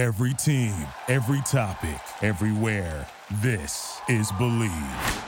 [0.00, 0.72] Every team,
[1.08, 3.06] every topic, everywhere.
[3.42, 5.24] This is Bleav.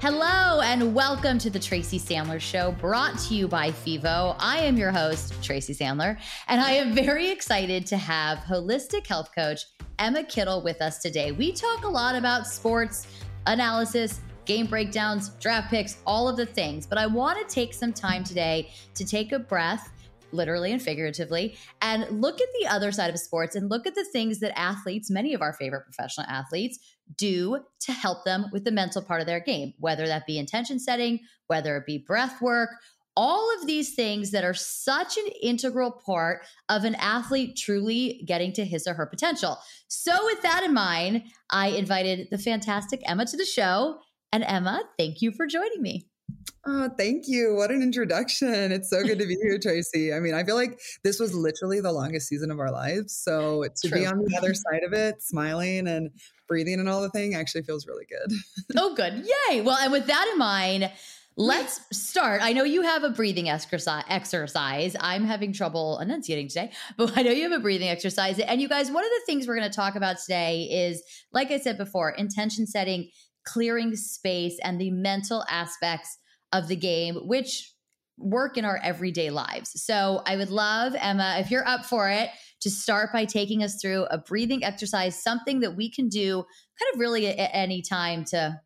[0.00, 4.36] Hello and welcome to the Tracy Sandler Show, brought to you by FIVO.
[4.38, 6.16] I am your host, Tracy Sandler,
[6.46, 9.62] and I am very excited to have holistic health coach
[9.98, 11.32] Emma Kittle with us today.
[11.32, 13.08] We talk a lot about sports
[13.48, 17.92] analysis, game breakdowns, draft picks, all of the things, but I want to take some
[17.92, 19.90] time today to take a breath
[20.32, 24.04] literally and figuratively, and look at the other side of sports and look at the
[24.04, 26.78] things that athletes, many of our favorite professional athletes,
[27.16, 30.78] do to help them with the mental part of their game, whether that be intention
[30.78, 32.70] setting, whether it be breath work,
[33.14, 38.54] all of these things that are such an integral part of an athlete truly getting
[38.54, 39.58] to his or her potential.
[39.88, 43.98] So, with that in mind, I invited the fantastic Emma to the show.
[44.32, 46.06] And Emma, thank you for joining me.
[46.64, 47.54] Oh, thank you.
[47.54, 48.72] What an introduction.
[48.72, 50.14] It's so good to be here, Tracy.
[50.14, 53.14] I mean, I feel like this was literally the longest season of our lives.
[53.14, 53.98] So to True.
[53.98, 56.10] be on the other side of it, smiling and
[56.48, 58.36] breathing and all the thing actually feels really good.
[58.76, 59.26] oh, good.
[59.50, 59.60] Yay.
[59.60, 60.90] Well, and with that in mind,
[61.36, 62.42] Let's start.
[62.42, 64.04] I know you have a breathing exercise.
[64.08, 64.94] Exercise.
[65.00, 68.38] I'm having trouble enunciating today, but I know you have a breathing exercise.
[68.38, 71.02] And you guys, one of the things we're going to talk about today is,
[71.32, 73.10] like I said before, intention setting,
[73.44, 76.18] clearing space, and the mental aspects
[76.52, 77.72] of the game, which
[78.18, 79.72] work in our everyday lives.
[79.82, 83.80] So I would love, Emma, if you're up for it, to start by taking us
[83.80, 88.24] through a breathing exercise, something that we can do kind of really at any time
[88.26, 88.60] to,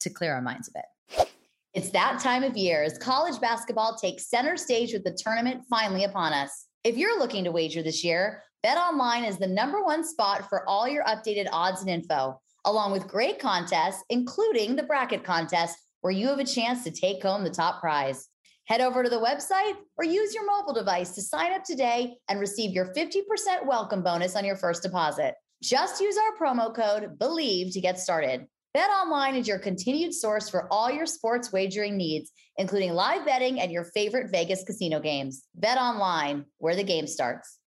[0.00, 1.28] to clear our minds a bit.
[1.74, 6.04] It's that time of year as college basketball takes center stage with the tournament finally
[6.04, 6.66] upon us.
[6.84, 10.66] If you're looking to wager this year, Bet Online is the number one spot for
[10.68, 16.12] all your updated odds and info, along with great contests, including the bracket contest where
[16.12, 18.28] you have a chance to take home the top prize.
[18.66, 22.40] Head over to the website or use your mobile device to sign up today and
[22.40, 23.20] receive your 50%
[23.66, 25.34] welcome bonus on your first deposit.
[25.62, 28.46] Just use our promo code BLEAV to get started.
[28.74, 33.60] Bet online is your continued source for all your sports wagering needs, including live betting
[33.60, 35.44] and your favorite Vegas casino games.
[35.54, 37.60] Bet online, where the game starts.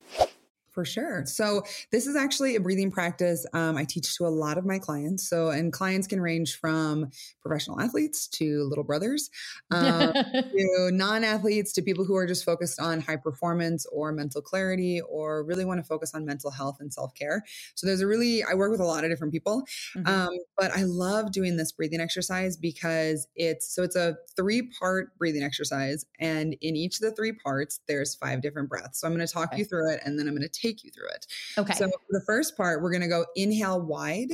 [0.77, 1.23] For sure.
[1.25, 4.77] So this is actually a breathing practice um, I teach to a lot of my
[4.77, 5.27] clients.
[5.27, 7.09] So, and clients can range from
[7.41, 9.31] professional athletes to little brothers,
[9.71, 15.01] um, to non-athletes, to people who are just focused on high performance or mental clarity,
[15.01, 17.43] or really want to focus on mental health and self-care.
[17.73, 19.63] So there's a really, I work with a lot of different people,
[19.95, 20.07] mm-hmm.
[20.07, 25.41] um, but I love doing this breathing exercise because it's so it's a three-part breathing
[25.41, 29.01] exercise, and in each of the three parts, there's five different breaths.
[29.01, 29.57] So I'm going to talk okay.
[29.59, 31.25] you through it, and then I'm going to take take you through it.
[31.57, 31.73] Okay.
[31.73, 34.29] So the first part, we're going to go inhale wide,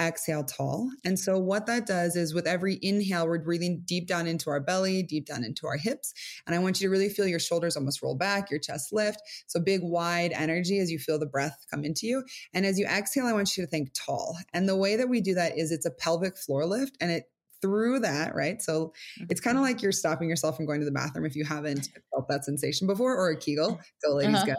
[0.00, 0.90] exhale tall.
[1.04, 4.60] And so what that does is with every inhale, we're breathing deep down into our
[4.60, 6.12] belly, deep down into our hips.
[6.46, 9.20] And I want you to really feel your shoulders almost roll back, your chest lift.
[9.46, 12.24] So big, wide energy as you feel the breath come into you.
[12.52, 14.36] And as you exhale, I want you to think tall.
[14.52, 17.24] And the way that we do that is it's a pelvic floor lift and it
[17.62, 18.60] through that, right?
[18.60, 18.92] So
[19.30, 19.72] it's kind of mm-hmm.
[19.72, 22.86] like you're stopping yourself from going to the bathroom if you haven't felt that sensation
[22.86, 23.80] before, or a Kegel.
[24.04, 24.46] Go, ladies, uh-huh.
[24.46, 24.54] go.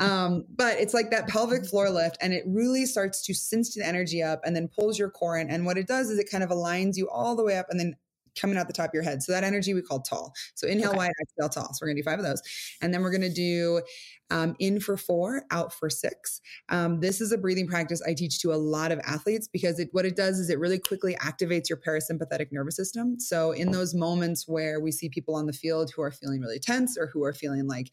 [0.00, 3.86] Um, but it's like that pelvic floor lift and it really starts to cinch the
[3.86, 5.50] energy up and then pulls your core in.
[5.50, 7.78] And what it does is it kind of aligns you all the way up and
[7.78, 7.94] then
[8.38, 9.22] coming out the top of your head.
[9.22, 10.32] So that energy we call tall.
[10.54, 10.98] So inhale okay.
[10.98, 11.72] wide, exhale tall.
[11.74, 12.42] So we're gonna do five of those.
[12.80, 13.82] And then we're gonna do
[14.30, 16.40] um, in for four, out for six.
[16.68, 19.88] Um, this is a breathing practice I teach to a lot of athletes because it,
[19.92, 23.18] what it does is it really quickly activates your parasympathetic nervous system.
[23.18, 26.58] So in those moments where we see people on the field who are feeling really
[26.58, 27.90] tense or who are feeling like,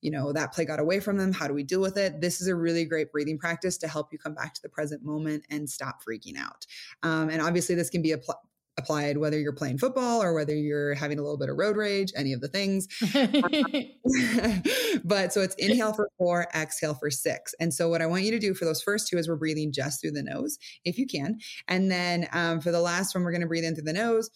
[0.00, 1.32] you know, that play got away from them.
[1.32, 2.20] How do we deal with it?
[2.20, 5.04] This is a really great breathing practice to help you come back to the present
[5.04, 6.66] moment and stop freaking out.
[7.02, 8.40] Um, and obviously, this can be apl-
[8.76, 12.12] applied whether you're playing football or whether you're having a little bit of road rage,
[12.16, 12.88] any of the things.
[15.04, 17.54] but so it's inhale for four, exhale for six.
[17.60, 19.72] And so what I want you to do for those first two is we're breathing
[19.72, 21.38] just through the nose, if you can.
[21.68, 24.30] And then um, for the last one, we're going to breathe in through the nose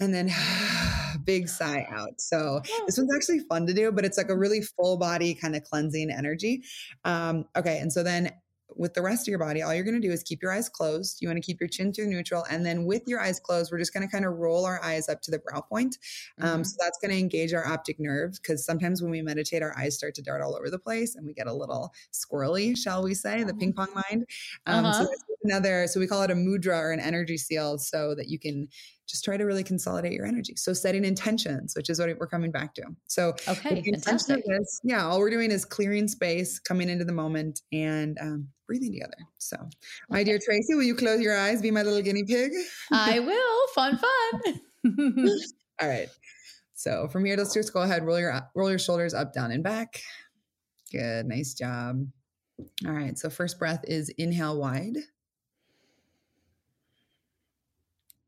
[0.00, 0.30] and then
[1.24, 2.20] big sigh out.
[2.20, 5.56] So this one's actually fun to do, but it's like a really full body kind
[5.56, 6.62] of cleansing energy.
[7.04, 7.78] Um, okay.
[7.78, 8.30] And so then
[8.76, 10.68] with the rest of your body, all you're going to do is keep your eyes
[10.68, 11.18] closed.
[11.20, 12.44] You want to keep your chin to neutral.
[12.50, 15.08] And then with your eyes closed, we're just going to kind of roll our eyes
[15.08, 15.98] up to the brow point.
[16.40, 16.62] Um, mm-hmm.
[16.64, 19.96] So that's going to engage our optic nerves because sometimes when we meditate, our eyes
[19.96, 23.14] start to dart all over the place and we get a little squirrely, shall we
[23.14, 24.26] say, the ping pong mind.
[24.66, 25.04] Um, uh-huh.
[25.04, 25.10] So
[25.44, 28.68] another, so we call it a mudra or an energy seal so that you can
[29.08, 30.54] just try to really consolidate your energy.
[30.56, 32.84] So setting intentions, which is what we're coming back to.
[33.06, 34.44] So okay, fantastic.
[34.46, 38.92] This, yeah, all we're doing is clearing space, coming into the moment, and um, breathing
[38.92, 39.16] together.
[39.38, 39.56] So,
[40.08, 41.60] my dear Tracy, will you close your eyes?
[41.60, 42.52] Be my little guinea pig.
[42.90, 43.66] I will.
[43.74, 44.60] Fun, fun.
[45.80, 46.08] all right.
[46.74, 49.62] So from here, let's just go ahead, roll your roll your shoulders up, down, and
[49.62, 50.00] back.
[50.92, 52.06] Good, nice job.
[52.86, 54.96] All right, so first breath is inhale wide.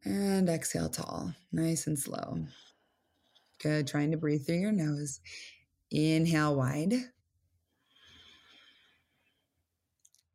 [0.06, 2.37] And exhale tall, nice and slow.
[2.37, 2.49] Mm.
[3.61, 5.19] Good, trying to breathe through your nose.
[5.91, 6.94] Inhale wide.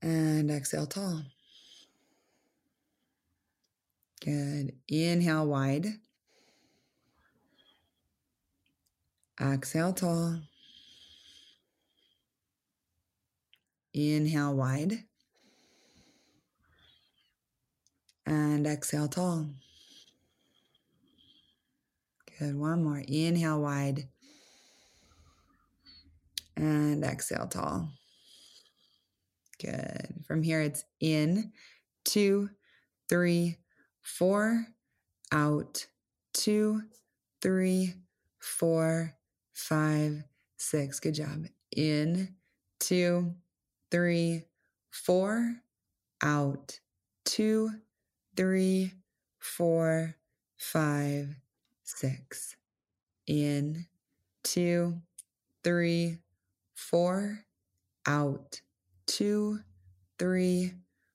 [0.02, 1.22] And exhale tall.
[4.26, 4.74] Good.
[4.90, 5.88] Inhale wide.
[9.40, 10.42] Exhale tall.
[13.94, 15.06] Inhale wide.
[18.26, 19.48] And exhale tall.
[22.40, 22.58] Good.
[22.58, 23.04] One more.
[23.08, 24.08] Inhale wide.
[26.56, 27.90] And exhale tall.
[29.62, 30.24] Good.
[30.26, 31.52] From here, it's in,
[32.04, 32.50] two,
[33.10, 33.58] three,
[34.02, 34.66] four,
[35.32, 35.86] out,
[36.34, 36.82] two,
[37.42, 37.94] three,
[38.40, 39.14] four,
[39.54, 40.24] five,
[40.58, 41.00] six.
[41.00, 41.46] Good job.
[41.76, 42.36] In,
[42.80, 43.36] two,
[43.92, 44.46] three,
[44.90, 45.58] four,
[46.24, 46.80] out,
[47.26, 47.70] two,
[48.42, 48.92] three,
[49.38, 50.16] four,
[50.58, 51.28] five,
[51.84, 52.56] six.
[53.28, 53.86] In,
[54.44, 55.00] two,
[55.64, 56.18] three,
[56.74, 57.46] four,
[58.08, 58.60] out,
[59.06, 59.60] two,
[60.18, 60.74] three,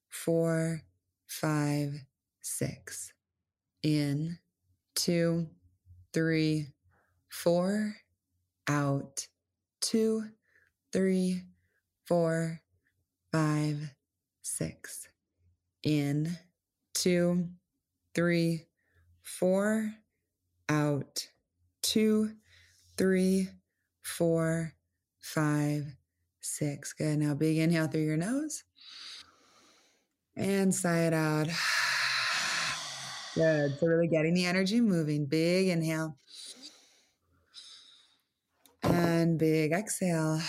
[0.08, 0.82] four,
[1.26, 1.94] five,
[2.42, 3.12] six.
[3.82, 4.38] In,
[4.94, 5.48] two,
[6.12, 6.68] three,
[7.28, 7.96] four,
[8.68, 9.26] out,
[9.80, 10.26] two,
[10.92, 11.42] three,
[12.04, 12.60] four,
[13.32, 13.90] five,
[14.42, 15.08] six.
[15.82, 16.38] In,
[16.96, 17.46] two,
[18.14, 18.64] three,
[19.22, 19.92] four,
[20.68, 21.28] out,
[21.82, 22.30] two,
[22.96, 23.48] three,
[24.02, 24.72] four,
[25.20, 25.84] five,
[26.40, 26.94] six.
[26.94, 27.18] Good.
[27.18, 28.64] Now, big inhale through your nose
[30.36, 31.48] and sigh it out.
[33.34, 33.78] Good.
[33.78, 35.26] So, really getting the energy moving.
[35.26, 36.16] Big inhale
[38.82, 40.40] and big exhale.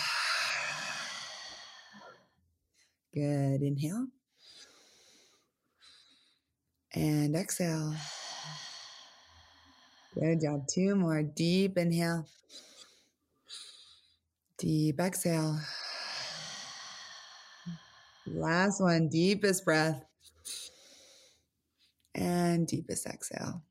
[3.13, 3.61] Good.
[3.61, 4.07] Inhale
[6.93, 7.95] and exhale.
[10.13, 10.67] Good job.
[10.67, 11.21] Two more.
[11.21, 12.25] Deep inhale.
[14.57, 15.59] Deep exhale.
[18.25, 19.09] Last one.
[19.09, 20.03] Deepest breath.
[22.15, 23.61] And deepest exhale.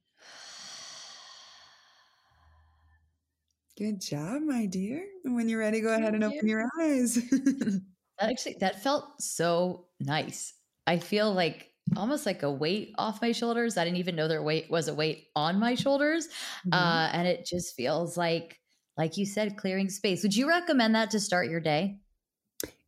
[3.77, 5.05] Good job, my dear.
[5.25, 7.15] When you're ready, go ahead and open your eyes.
[7.31, 7.83] that
[8.21, 10.55] actually that felt so nice.
[10.87, 13.77] I feel like almost like a weight off my shoulders.
[13.77, 16.27] I didn't even know there weight was a weight on my shoulders.
[16.67, 16.73] Mm-hmm.
[16.73, 18.59] Uh, and it just feels like,
[18.97, 20.23] like you said, clearing space.
[20.23, 21.99] Would you recommend that to start your day?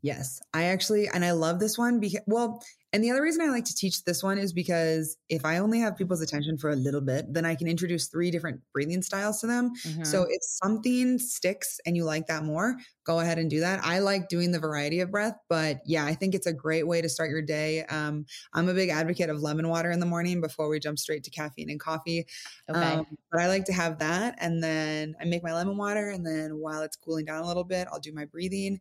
[0.01, 2.63] Yes, I actually, and I love this one because, well,
[2.93, 5.79] and the other reason I like to teach this one is because if I only
[5.81, 9.41] have people's attention for a little bit, then I can introduce three different breathing styles
[9.41, 9.73] to them.
[9.87, 10.05] Mm-hmm.
[10.05, 13.85] So if something sticks and you like that more, go ahead and do that.
[13.85, 17.03] I like doing the variety of breath, but yeah, I think it's a great way
[17.03, 17.85] to start your day.
[17.85, 18.25] Um,
[18.55, 21.31] I'm a big advocate of lemon water in the morning before we jump straight to
[21.31, 22.27] caffeine and coffee.
[22.71, 22.81] Okay.
[22.81, 24.37] Um, but I like to have that.
[24.41, 26.09] And then I make my lemon water.
[26.09, 28.81] And then while it's cooling down a little bit, I'll do my breathing.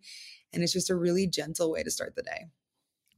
[0.54, 2.46] And it's just a really gentle way to start the day.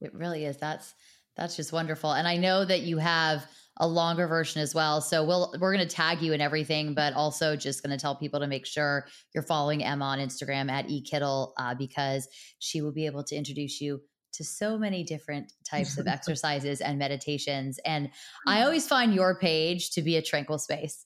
[0.01, 0.57] It really is.
[0.57, 0.93] That's
[1.35, 2.11] that's just wonderful.
[2.11, 3.45] And I know that you have
[3.77, 4.99] a longer version as well.
[4.99, 8.15] So we'll we're going to tag you and everything, but also just going to tell
[8.15, 12.27] people to make sure you're following Emma on Instagram at ekittle uh, because
[12.59, 14.01] she will be able to introduce you
[14.33, 17.79] to so many different types of exercises and meditations.
[17.85, 18.09] And
[18.45, 21.05] I always find your page to be a tranquil space.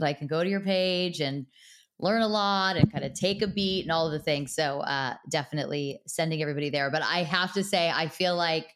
[0.00, 1.46] I can go to your page and
[2.00, 4.54] learn a lot and kind of take a beat and all of the things.
[4.54, 6.90] So uh, definitely sending everybody there.
[6.90, 8.74] But I have to say, I feel like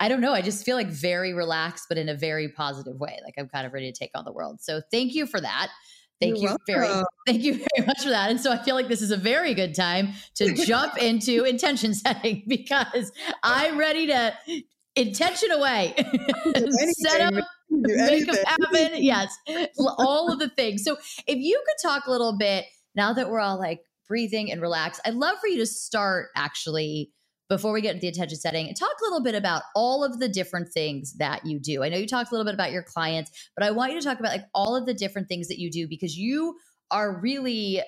[0.00, 0.32] I don't know.
[0.32, 3.20] I just feel like very relaxed, but in a very positive way.
[3.22, 4.60] Like I'm kind of ready to take on the world.
[4.60, 5.68] So thank you for that.
[6.20, 6.64] Thank You're you welcome.
[6.66, 8.30] very, thank you very much for that.
[8.30, 11.94] And so I feel like this is a very good time to jump into intention
[11.94, 14.34] setting because I'm ready to
[14.96, 15.94] intention away,
[16.90, 19.02] set up make them happen.
[19.02, 19.34] Yes,
[19.78, 20.84] all of the things.
[20.84, 20.96] So
[21.26, 25.00] if you could talk a little bit now that we're all like breathing and relaxed,
[25.04, 27.12] I'd love for you to start actually
[27.48, 30.18] before we get to the attention setting and talk a little bit about all of
[30.18, 31.82] the different things that you do.
[31.82, 34.04] I know you talked a little bit about your clients, but I want you to
[34.04, 36.56] talk about like all of the different things that you do because you
[36.90, 37.82] are really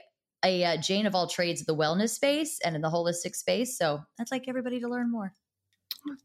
[0.45, 3.79] a uh, Jane of all trades of the wellness space and in the holistic space.
[3.79, 5.33] So I'd like everybody to learn more.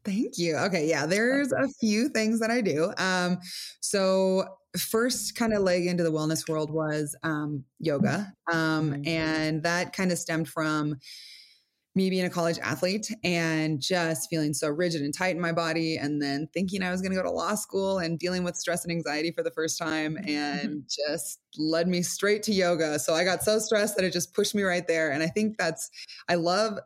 [0.04, 0.56] Thank you.
[0.56, 2.92] Okay, yeah, there's a few things that I do.
[2.98, 3.38] Um,
[3.80, 4.44] so
[4.78, 9.08] first kind of leg into the wellness world was um, yoga, um, mm-hmm.
[9.08, 10.96] and that kind of stemmed from
[11.96, 15.96] me being a college athlete and just feeling so rigid and tight in my body
[15.96, 18.84] and then thinking I was going to go to law school and dealing with stress
[18.84, 22.98] and anxiety for the first time and just led me straight to yoga.
[23.00, 25.58] So I got so stressed that it just pushed me right there and I think
[25.58, 25.90] that's
[26.28, 26.78] I love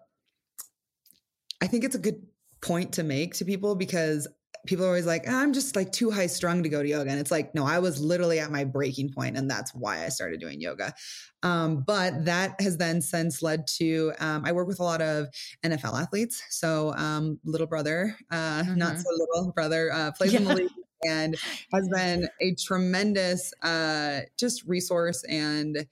[1.61, 2.23] I think it's a good
[2.65, 4.27] point to make to people because
[4.67, 7.11] people are always like, I'm just like too high strung to go to yoga.
[7.11, 10.09] And it's like, no, I was literally at my breaking point, and that's why I
[10.09, 10.95] started doing yoga.
[11.43, 15.29] Um, but that has then since led to um, I work with a lot of
[15.63, 16.43] NFL athletes.
[16.49, 18.77] So um, little brother, uh, mm-hmm.
[18.77, 20.39] not so little brother, uh, plays yeah.
[20.41, 20.71] in the league
[21.07, 21.37] and
[21.73, 25.87] has been a tremendous uh, just resource and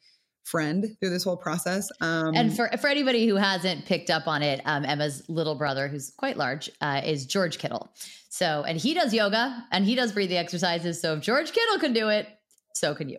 [0.45, 1.89] friend through this whole process.
[2.01, 5.89] Um, and for for anybody who hasn't picked up on it, um, Emma's little brother,
[5.89, 7.93] who's quite large, uh, is George Kittle.
[8.29, 11.01] So, and he does yoga and he does breathing exercises.
[11.01, 12.29] So, if George Kittle can do it,
[12.73, 13.19] so can you.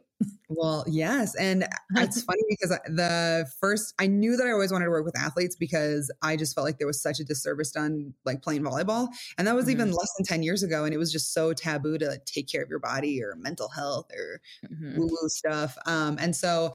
[0.49, 1.35] Well, yes.
[1.35, 5.17] And it's funny because the first, I knew that I always wanted to work with
[5.17, 9.07] athletes because I just felt like there was such a disservice done like playing volleyball.
[9.37, 9.81] And that was mm-hmm.
[9.81, 10.85] even less than 10 years ago.
[10.85, 14.11] And it was just so taboo to take care of your body or mental health
[14.15, 14.97] or mm-hmm.
[14.97, 15.77] woo woo stuff.
[15.85, 16.73] Um, and so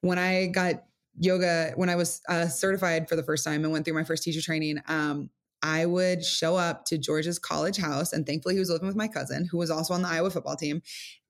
[0.00, 0.84] when I got
[1.18, 4.22] yoga, when I was uh, certified for the first time and went through my first
[4.22, 5.30] teacher training, um,
[5.62, 9.08] I would show up to George's college house, and thankfully he was living with my
[9.08, 10.82] cousin, who was also on the Iowa football team,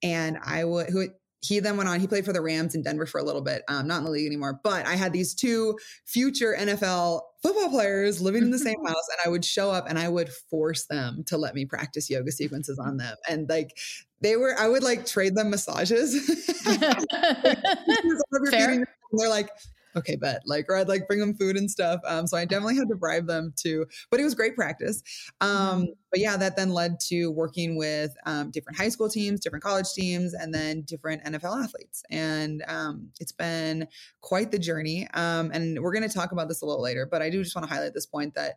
[0.02, 1.08] and I would who
[1.42, 1.98] he then went on.
[1.98, 4.10] He played for the Rams in Denver for a little bit, um, not in the
[4.10, 4.60] league anymore.
[4.62, 9.26] But I had these two future NFL football players living in the same house, and
[9.26, 12.78] I would show up and I would force them to let me practice yoga sequences
[12.78, 13.76] on them, and like
[14.22, 16.14] they were, I would like trade them massages.
[18.50, 18.86] Fair.
[19.12, 19.50] they're like,
[19.96, 20.42] okay, bet.
[20.46, 22.00] Like, or I'd like bring them food and stuff.
[22.06, 25.02] Um, so I definitely had to bribe them to, but it was great practice.
[25.40, 25.84] Um, mm-hmm.
[26.10, 29.92] but yeah, that then led to working with um, different high school teams, different college
[29.94, 32.02] teams, and then different NFL athletes.
[32.10, 33.86] And um, it's been
[34.20, 35.08] quite the journey.
[35.14, 37.54] Um, and we're going to talk about this a little later, but I do just
[37.54, 38.56] want to highlight this point that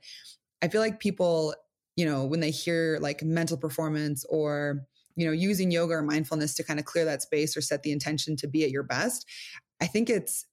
[0.62, 1.54] I feel like people,
[1.96, 6.56] you know, when they hear like mental performance or, you know, using yoga or mindfulness
[6.56, 9.26] to kind of clear that space or set the intention to be at your best,
[9.82, 10.46] I think it's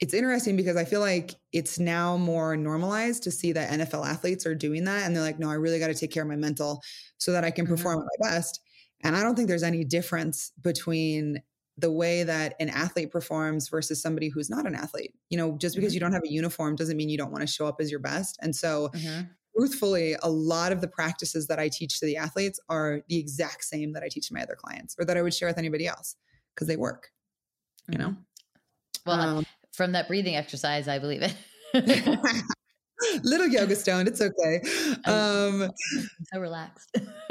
[0.00, 4.46] it's interesting because I feel like it's now more normalized to see that NFL athletes
[4.46, 5.04] are doing that.
[5.04, 6.82] And they're like, no, I really got to take care of my mental
[7.18, 7.74] so that I can mm-hmm.
[7.74, 8.60] perform at my best.
[9.02, 11.42] And I don't think there's any difference between
[11.76, 15.14] the way that an athlete performs versus somebody who's not an athlete.
[15.30, 15.94] You know, just because mm-hmm.
[15.94, 18.00] you don't have a uniform doesn't mean you don't want to show up as your
[18.00, 18.38] best.
[18.40, 19.22] And so, mm-hmm.
[19.56, 23.64] truthfully, a lot of the practices that I teach to the athletes are the exact
[23.64, 25.86] same that I teach to my other clients or that I would share with anybody
[25.88, 26.16] else
[26.54, 27.10] because they work,
[27.88, 28.08] you know?
[28.08, 28.22] Mm-hmm.
[29.06, 29.46] Well, um,
[29.78, 31.34] from that breathing exercise, I believe it.
[33.22, 34.60] Little yoga stone, it's okay.
[35.04, 35.70] Um,
[36.32, 36.98] so relaxed.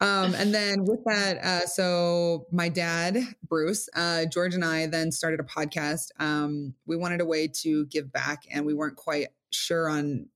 [0.00, 3.18] um, and then with that, uh, so my dad,
[3.48, 6.10] Bruce, uh, George, and I then started a podcast.
[6.20, 10.28] Um, we wanted a way to give back, and we weren't quite sure on,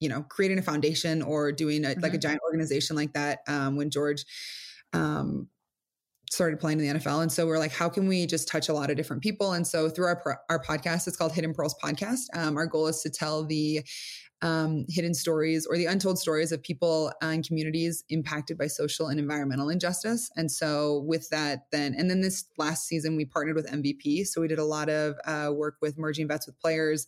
[0.00, 2.00] you know, creating a foundation or doing a, mm-hmm.
[2.00, 2.22] like a mm-hmm.
[2.22, 3.40] giant organization like that.
[3.46, 4.24] Um, when George
[4.94, 5.48] um,
[6.30, 7.22] started playing in the NFL.
[7.22, 9.52] And so we're like, how can we just touch a lot of different people?
[9.52, 12.24] And so through our our podcast, it's called Hidden Pearls Podcast.
[12.34, 13.82] Um, our goal is to tell the
[14.42, 19.18] um, hidden stories or the untold stories of people and communities impacted by social and
[19.18, 20.30] environmental injustice.
[20.36, 24.26] And so with that, then and then this last season we partnered with MVP.
[24.26, 27.06] So we did a lot of uh, work with merging vets with players.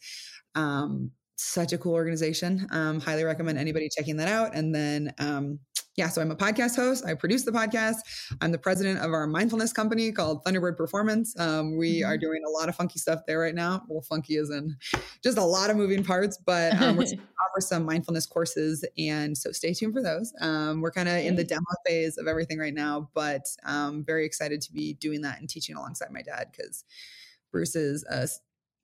[0.54, 2.66] Um, such a cool organization.
[2.72, 4.56] Um, highly recommend anybody checking that out.
[4.56, 5.60] And then um,
[5.98, 7.04] yeah, so I'm a podcast host.
[7.04, 7.96] I produce the podcast.
[8.40, 11.36] I'm the president of our mindfulness company called Thunderbird Performance.
[11.40, 12.08] Um, we mm-hmm.
[12.08, 13.82] are doing a lot of funky stuff there right now.
[13.88, 14.76] Well, funky is in
[15.24, 19.50] just a lot of moving parts, but um, we're offer some mindfulness courses, and so
[19.50, 20.32] stay tuned for those.
[20.40, 24.24] Um, we're kind of in the demo phase of everything right now, but um, very
[24.24, 26.84] excited to be doing that and teaching alongside my dad because
[27.50, 28.28] Bruce is a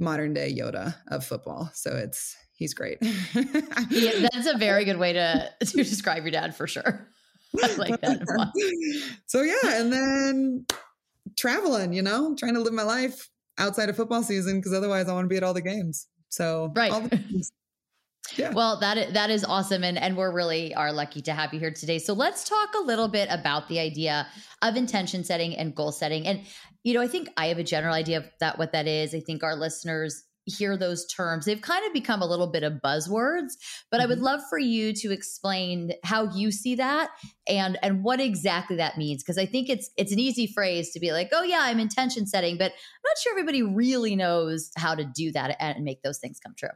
[0.02, 1.70] modern day Yoda of football.
[1.74, 2.96] So it's he's great.
[3.90, 7.06] yeah, that's a very good way to to describe your dad for sure.
[7.62, 9.12] I like that.
[9.26, 10.66] so yeah, and then
[11.36, 13.28] traveling, you know, trying to live my life
[13.58, 16.08] outside of football season because otherwise I want to be at all the games.
[16.30, 17.12] So right.
[18.36, 18.52] Yeah.
[18.52, 21.70] Well, that that is awesome, and and we're really are lucky to have you here
[21.70, 21.98] today.
[21.98, 24.26] So let's talk a little bit about the idea
[24.62, 26.26] of intention setting and goal setting.
[26.26, 26.40] And
[26.82, 29.14] you know, I think I have a general idea of that what that is.
[29.14, 31.44] I think our listeners hear those terms.
[31.44, 33.54] They've kind of become a little bit of buzzwords,
[33.90, 34.02] but mm-hmm.
[34.02, 34.24] I would mm-hmm.
[34.24, 37.10] love for you to explain how you see that
[37.46, 41.00] and and what exactly that means because I think it's it's an easy phrase to
[41.00, 44.94] be like, "Oh yeah, I'm intention setting," but I'm not sure everybody really knows how
[44.94, 46.70] to do that and make those things come true.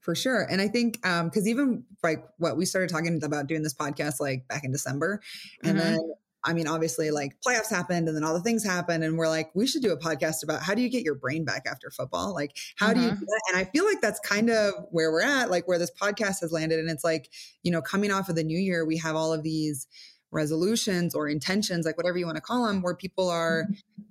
[0.00, 0.46] For sure.
[0.50, 4.20] And I think um cuz even like what we started talking about doing this podcast
[4.20, 5.20] like back in December
[5.62, 5.96] and mm-hmm.
[5.96, 9.04] then I mean, obviously, like playoffs happened and then all the things happened.
[9.04, 11.44] And we're like, we should do a podcast about how do you get your brain
[11.44, 12.32] back after football?
[12.34, 13.42] Like, how do you do that?
[13.48, 16.50] And I feel like that's kind of where we're at, like where this podcast has
[16.50, 16.78] landed.
[16.78, 17.30] And it's like,
[17.62, 19.86] you know, coming off of the new year, we have all of these
[20.32, 23.66] resolutions or intentions, like whatever you want to call them, where people are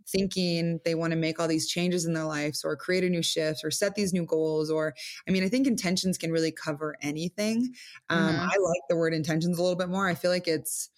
[0.08, 3.24] thinking they want to make all these changes in their lives or create a new
[3.24, 4.70] shift or set these new goals.
[4.70, 4.94] Or,
[5.28, 7.74] I mean, I think intentions can really cover anything.
[8.10, 8.40] Um, Mhm.
[8.40, 10.08] I like the word intentions a little bit more.
[10.08, 10.90] I feel like it's,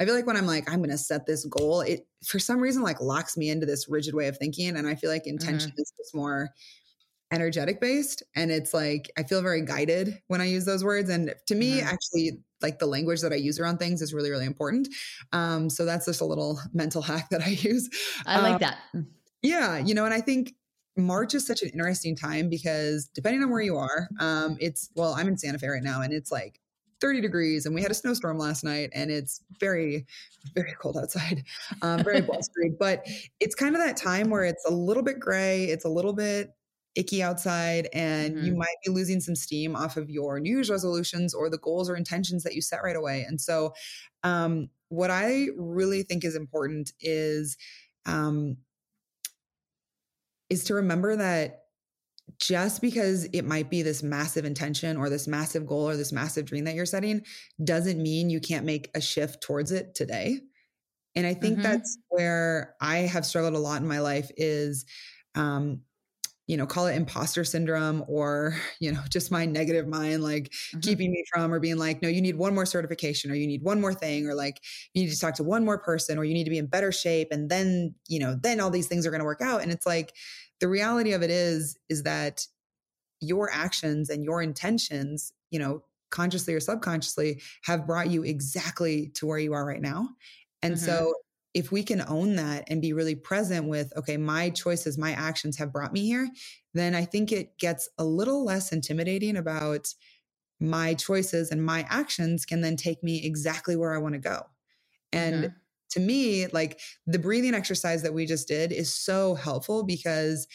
[0.00, 2.60] I feel like when I'm like, I'm going to set this goal, it for some
[2.60, 4.76] reason like locks me into this rigid way of thinking.
[4.76, 6.50] And I feel like intention is just more
[7.30, 8.22] energetic based.
[8.36, 11.10] And it's like, I feel very guided when I use those words.
[11.10, 11.82] And to me, Mhm.
[11.82, 14.88] actually, like the language that I use around things is really, really important.
[15.32, 17.90] Um, so that's just a little mental hack that I use.
[18.24, 18.78] I like Um, that.
[19.42, 20.54] yeah, you know, and I think
[20.96, 25.14] March is such an interesting time because depending on where you are, um, it's well,
[25.14, 26.60] I'm in Santa Fe right now, and it's like
[27.00, 30.06] 30 degrees, and we had a snowstorm last night, and it's very,
[30.54, 31.44] very cold outside,
[31.82, 32.70] um, very blustery.
[32.78, 33.06] But
[33.40, 36.54] it's kind of that time where it's a little bit gray, it's a little bit
[36.94, 38.56] icky outside, and you Mhm.
[38.56, 41.96] might be losing some steam off of your New Year's resolutions or the goals or
[41.96, 43.22] intentions that you set right away.
[43.22, 43.74] And so,
[44.22, 47.56] um, what I really think is important is.
[48.06, 48.58] Um,
[50.50, 51.67] is to remember that
[52.38, 56.46] just because it might be this massive intention or this massive goal or this massive
[56.46, 57.24] dream that you're setting
[57.64, 60.40] doesn't mean you can't make a shift towards it today.
[61.14, 61.62] And I think Mhm.
[61.62, 64.86] that's where I have struggled a lot in my life is
[65.34, 65.82] um
[66.46, 70.82] you know, call it imposter syndrome or, you know, just my negative mind, like Mhm.
[70.82, 73.62] keeping me from or being like, no, you need one more certification or you need
[73.62, 74.60] one more thing or like
[74.94, 76.90] you need to talk to one more person or you need to be in better
[76.90, 77.28] shape.
[77.30, 79.60] And then, you know, then all these things are going to work out.
[79.62, 80.14] And it's like
[80.60, 82.46] the reality of it is, is that
[83.20, 89.26] your actions and your intentions, you know, consciously or subconsciously have brought you exactly to
[89.26, 90.08] where you are right now.
[90.62, 90.78] And Mhm.
[90.78, 91.14] so
[91.54, 95.56] if we can own that and be really present with, okay, my choices, my actions
[95.58, 96.28] have brought me here,
[96.74, 99.94] then I think it gets a little less intimidating about
[100.60, 104.44] my choices and my actions can then take me exactly where I want to go.
[105.12, 105.60] And Mhm.
[105.90, 110.46] To me, like the breathing exercise that we just did is so helpful because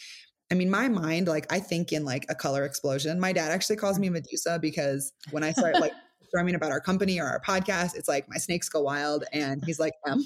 [0.50, 3.18] I mean, my mind, like I think in like a color explosion.
[3.18, 5.92] My dad actually calls me Medusa because when I start like
[6.32, 9.24] drumming about our company or our podcast, it's like my snakes go wild.
[9.32, 10.22] And he's like, Em,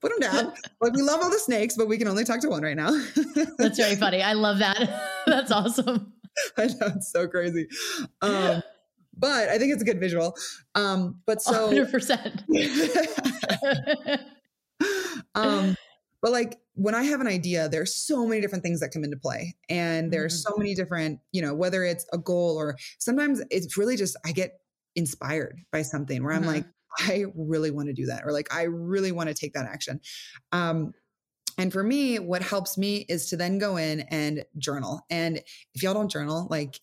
[0.00, 0.52] put them down.
[0.80, 2.90] Like we love all the snakes, but we can only talk to one right now.
[3.58, 4.22] That's very funny.
[4.22, 5.22] I love that.
[5.26, 6.12] That's awesome.
[6.56, 7.68] I know it's so crazy.
[8.22, 8.62] Um,
[9.20, 10.36] but I think it's a good visual.
[10.74, 12.44] Um, but so 100%.
[15.34, 15.74] um,
[16.22, 19.16] but like when I have an idea, there's so many different things that come into
[19.16, 19.54] play.
[19.68, 20.42] And there's Mhm.
[20.42, 24.32] so many different, you know, whether it's a goal or sometimes it's really just I
[24.32, 24.60] get
[24.96, 26.44] inspired by something where I'm Mhm.
[26.44, 26.66] like,
[26.98, 30.00] I really want to do that, or like I really want to take that action.
[30.52, 30.92] Um,
[31.58, 35.04] and for me, what helps me is to then go in and journal.
[35.10, 35.42] And
[35.74, 36.80] if y'all don't journal, like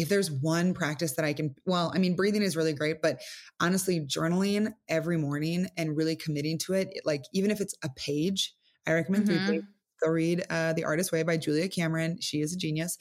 [0.00, 3.20] if there's one practice that I can, well, I mean, breathing is really great, but
[3.60, 8.54] honestly, journaling every morning and really committing to it, like even if it's a page,
[8.86, 9.46] I recommend three Mhm.
[9.46, 9.64] pages.
[10.02, 12.18] Go read uh, The Artist Way by Julia Cameron.
[12.20, 12.96] She is a genius.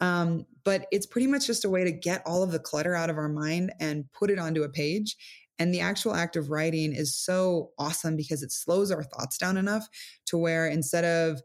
[0.00, 3.10] Um, but it's pretty much just a way to get all of the clutter out
[3.10, 5.16] of our mind and put it onto a page.
[5.58, 9.56] And the actual act of writing is so awesome because it slows our thoughts down
[9.56, 9.88] enough
[10.26, 11.40] to where instead of,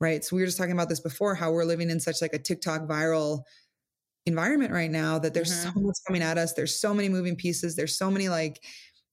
[0.00, 2.32] right, so we were just talking about this before, how we're living in such like
[2.32, 3.42] a TikTok viral
[4.26, 6.54] environment right now that there's so much coming at us.
[6.54, 7.76] There's so many moving pieces.
[7.76, 8.64] There's so many like,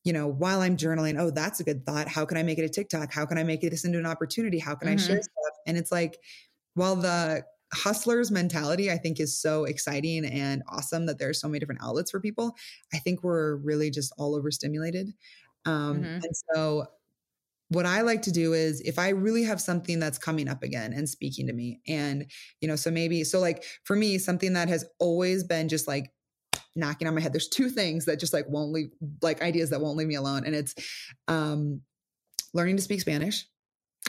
[0.03, 2.07] you know, while I'm journaling, oh, that's a good thought.
[2.07, 3.13] How can I make it a TikTok?
[3.13, 4.59] How can I make this into an opportunity?
[4.59, 5.21] How can I share Mhm.
[5.21, 5.57] stuff?
[5.67, 6.19] And it's like,
[6.75, 11.47] while the hustlers mentality I think is so exciting and awesome that there are so
[11.47, 12.55] many different outlets for people,
[12.93, 15.13] I think we're really just all overstimulated.
[15.65, 16.23] Um, Mhm.
[16.23, 16.87] And so
[17.69, 20.93] what I like to do is if I really have something that's coming up again
[20.93, 22.29] and speaking to me, and
[22.61, 26.11] you know, so maybe so like for me, something that has always been just like
[26.75, 27.33] knocking on my head.
[27.33, 28.89] There's two things that just like won't leave,
[29.21, 30.75] like ideas that won't leave me alone, and it's
[31.27, 31.81] um,
[32.53, 33.45] learning to speak Spanish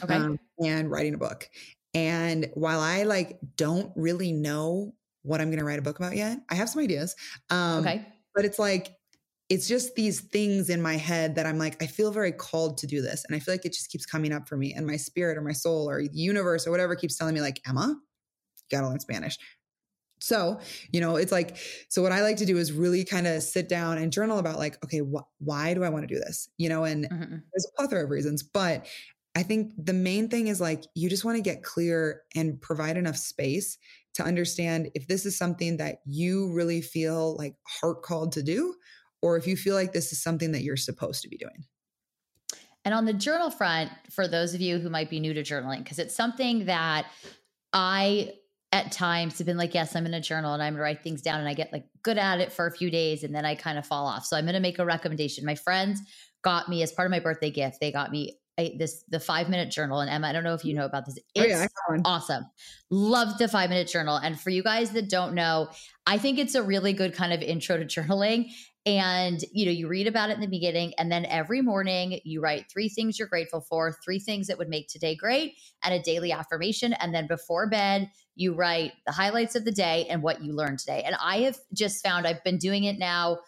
[0.03, 0.15] Okay.
[0.15, 1.49] um, and writing a book.
[1.95, 6.17] And while I like don't really know what I'm going to write a book about
[6.17, 7.15] yet, I have some ideas.
[7.51, 8.07] Um, okay.
[8.35, 8.95] but it's like
[9.49, 12.87] it's just these things in my head that I'm like, I feel very called to
[12.87, 13.25] do this.
[13.27, 14.73] And I feel like it just keeps coming up for me.
[14.73, 17.61] And my spirit or my soul or the universe or whatever keeps telling me, like,
[17.69, 19.39] Emma, you gotta learn Spanish.
[20.21, 20.61] So,
[20.93, 21.57] you know, it's like,
[21.91, 24.59] so what I like to do is really kind of sit down and journal about,
[24.59, 26.49] like, okay, wh- why do I want to do this?
[26.57, 27.53] You know, and Mhm.
[27.53, 28.87] there's a plethora of reasons, but
[29.37, 32.97] I think the main thing is like you just want to get clear and provide
[32.97, 33.77] enough space
[34.15, 38.75] to understand if this is something that you really feel like heart called to do,
[39.25, 41.65] or if you feel like this is something that you're supposed to be doing.
[42.85, 45.79] And on the journal front, for those of you who might be new to journaling,
[45.79, 47.07] because it's something that
[47.73, 48.35] I
[48.71, 51.23] at times have been like, yes, I'm in a journal and I'm to write things
[51.23, 53.55] down and I get like good at it for a few days and then I
[53.55, 54.27] kind of fall off.
[54.27, 55.47] So I'm going to make a recommendation.
[55.47, 56.03] My friends
[56.43, 59.49] got me as part of my birthday gift, they got me a, this the five
[59.49, 60.01] minute journal.
[60.01, 61.19] And Emma, I don't know if you know about this.
[61.35, 62.45] It's oh, yeah, awesome.
[62.91, 64.17] Love the five minute journal.
[64.17, 65.71] And for you guys that don't know,
[66.07, 68.51] I think it's a really good kind of intro to journaling
[68.87, 72.41] and you know you read about it in the beginning and then every morning you
[72.41, 76.03] write three things you're grateful for three things that would make today great and a
[76.03, 80.43] daily affirmation and then before bed you write the highlights of the day and what
[80.43, 83.39] you learned today and i have just found i've been doing it now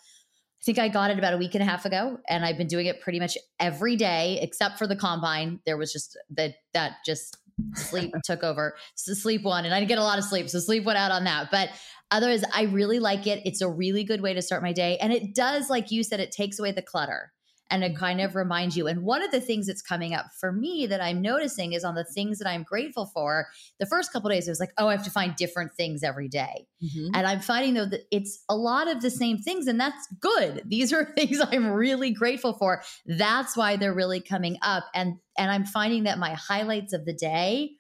[0.59, 2.67] I think I got it about a week and a half ago, and I've been
[2.67, 5.61] doing it pretty much every day except for the combine.
[5.65, 7.37] There was just that that just
[7.75, 8.77] sleep took over.
[8.95, 11.11] So sleep one, and I didn't get a lot of sleep, so sleep went out
[11.11, 11.51] on that.
[11.51, 11.71] But
[12.11, 13.43] Otherwise, I really like it.
[13.45, 14.97] It's a really good way to start my day.
[14.99, 17.33] And it does, like you said, it takes away the clutter
[17.71, 18.87] and it kind of reminds you.
[18.87, 21.95] And one of the things that's coming up for me that I'm noticing is on
[21.95, 23.49] the things that I'm grateful for.
[23.81, 26.29] The first couple days, it was like, oh, I have to find different things every
[26.29, 26.67] day.
[26.83, 27.15] Mm-hmm.
[27.15, 30.63] And I'm finding though that it's a lot of the same things, and that's good.
[30.67, 32.83] These are things I'm really grateful for.
[33.07, 34.85] That's why they're really coming up.
[34.95, 37.73] And and I'm finding that my highlights of the day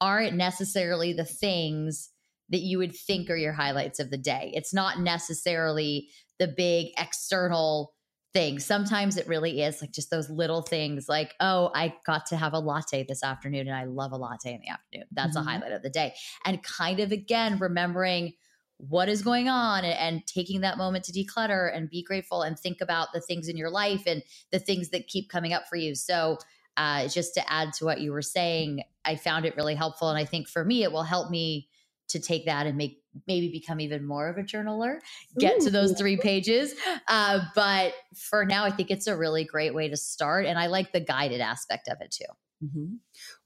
[0.00, 2.10] aren't necessarily the things
[2.50, 4.52] that you would think are your highlights of the day.
[4.54, 7.94] It's not necessarily the big external
[8.34, 8.58] thing.
[8.58, 12.52] Sometimes it really is like just those little things like, oh, I got to have
[12.52, 15.06] a latte this afternoon and I love a latte in the afternoon.
[15.12, 15.48] That's mm-hmm.
[15.48, 16.14] a highlight of the day.
[16.44, 18.34] And kind of again, remembering
[18.78, 22.58] what is going on and, and, taking that moment to declutter and be grateful and
[22.58, 24.20] think about the things in your life and
[24.50, 25.94] the things that keep coming up for you.
[25.94, 26.38] So,
[26.76, 30.08] uh, just to add to what you were saying, I found it really helpful.
[30.10, 31.68] And I think for me, it will help me
[32.14, 34.98] to take that and make maybe become even more of a journaler,
[35.38, 35.64] get Ooh.
[35.66, 36.74] to those three pages.
[37.06, 40.46] Uh, but for now, I think it's a really great way to start.
[40.46, 42.66] And I like the guided aspect of it too.
[42.66, 42.94] Mm-hmm.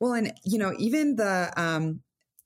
[0.01, 2.01] Well, and you know, even the, um,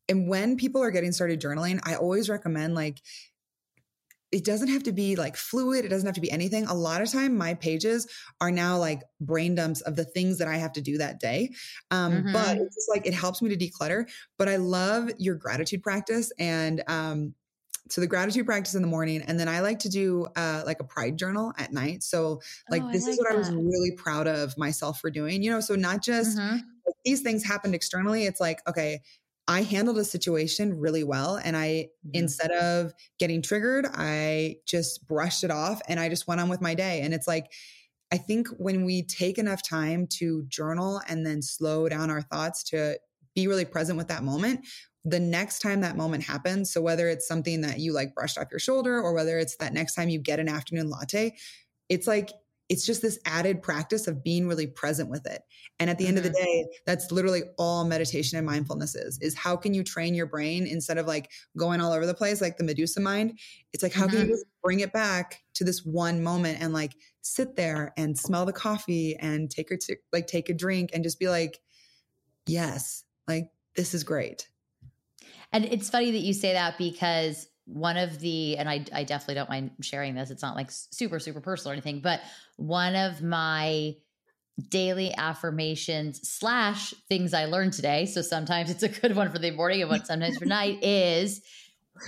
[0.09, 3.01] and when people are getting started journaling, I always recommend like
[4.33, 5.85] it doesn't have to be like fluid.
[5.85, 6.65] It doesn't have to be anything.
[6.65, 8.09] A lot of time, my pages
[8.41, 11.51] are now like brain dumps of the things that I have to do that day.
[11.91, 12.33] Um, mm-hmm.
[12.33, 14.11] But it's just like it helps me to declutter.
[14.39, 17.35] But I love your gratitude practice and um,
[17.91, 20.81] so the gratitude practice in the morning and then i like to do uh, like
[20.81, 22.41] a pride journal at night so
[22.71, 23.35] like oh, this like is what that.
[23.35, 26.55] i was really proud of myself for doing you know so not just mm-hmm.
[26.55, 29.01] like, these things happened externally it's like okay
[29.53, 31.37] I handled a situation really well.
[31.37, 32.11] And I, mm-hmm.
[32.15, 36.61] instead of getting triggered, I just brushed it off and I just went on with
[36.61, 37.03] my day.
[37.03, 37.53] And it's like,
[38.11, 42.63] I think when we take enough time to journal and then slow down our thoughts
[42.65, 42.99] to
[43.35, 44.67] be really present with that moment,
[45.05, 48.49] the next time that moment happens, so whether it's something that you like brushed off
[48.51, 51.35] your shoulder or whether it's that next time you get an afternoon latte,
[51.89, 52.31] it's like
[52.73, 55.43] it's just this added practice of being really present with it.
[55.79, 56.09] And at the mm-hmm.
[56.09, 56.43] end of the mm-hmm.
[56.43, 60.67] day, that's literally all meditation and mindfulness is, is how can you train your brain
[60.67, 63.39] instead of like going all over the place, like the Medusa mind?
[63.75, 64.11] It's like, how mm-hmm.
[64.11, 64.33] can you mm-hmm.
[64.33, 68.55] just bring it back to this one moment and like sit there and smell the
[68.55, 71.61] coffee and take her to like take a drink and just be like,
[72.47, 74.49] yes, like this is great.
[75.53, 79.37] And it's funny that you say that because one of the and I, I definitely
[79.37, 82.21] don't mind sharing this it's not like super super personal or anything but
[82.57, 83.95] one of my
[84.69, 89.51] daily affirmations slash things i learned today so sometimes it's a good one for the
[89.53, 91.41] morning and what sometimes for night is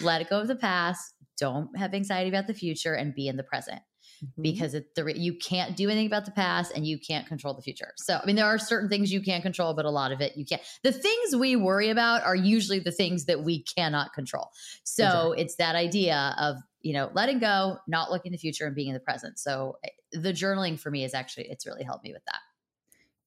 [0.02, 3.36] let it go of the past don't have anxiety about the future and be in
[3.36, 3.80] the present
[4.24, 4.42] mm-hmm.
[4.42, 7.62] because it, the, you can't do anything about the past and you can't control the
[7.62, 7.92] future.
[7.96, 10.36] So, I mean, there are certain things you can't control, but a lot of it
[10.36, 10.62] you can't.
[10.82, 14.50] The things we worry about are usually the things that we cannot control.
[14.84, 15.42] So, exactly.
[15.42, 18.94] it's that idea of, you know, letting go, not looking the future and being in
[18.94, 19.38] the present.
[19.38, 22.40] So, eh, the journaling for me is actually, it's really helped me with that.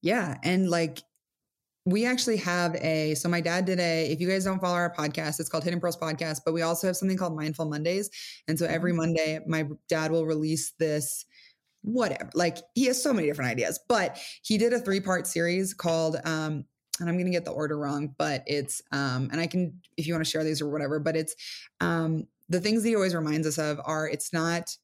[0.01, 0.38] Yeah.
[0.43, 1.01] And like
[1.88, 4.93] we actually have a so my dad did a if you guys don't follow our
[4.93, 8.10] podcast it's called hidden pearls podcast but we also have something called mindful mondays
[8.50, 8.97] and so every mm-hmm.
[8.97, 11.26] monday my dad will release this
[11.84, 15.73] whatever like he has so many different ideas but he did a three part series
[15.73, 16.65] called um
[17.00, 20.06] and i'm going to get the order wrong but it's um and i can if
[20.06, 21.36] you want to share these or whatever but it's
[21.80, 24.76] um the things that he always reminds us of are it's not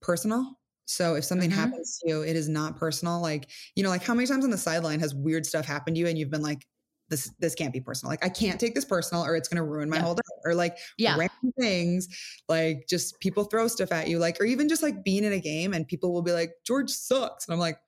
[0.00, 0.58] personal
[0.92, 1.58] so if something mm-hmm.
[1.58, 3.20] happens to you, it is not personal.
[3.20, 6.00] Like, you know, like how many times on the sideline has weird stuff happened to
[6.00, 6.66] you and you've been like,
[7.08, 8.10] this this can't be personal.
[8.10, 10.02] Like I can't take this personal or it's gonna ruin my yeah.
[10.02, 10.20] whole day.
[10.44, 11.16] Or like yeah.
[11.16, 12.08] random things,
[12.48, 15.40] like just people throw stuff at you, like, or even just like being in a
[15.40, 17.46] game and people will be like, George sucks.
[17.46, 17.78] And I'm like,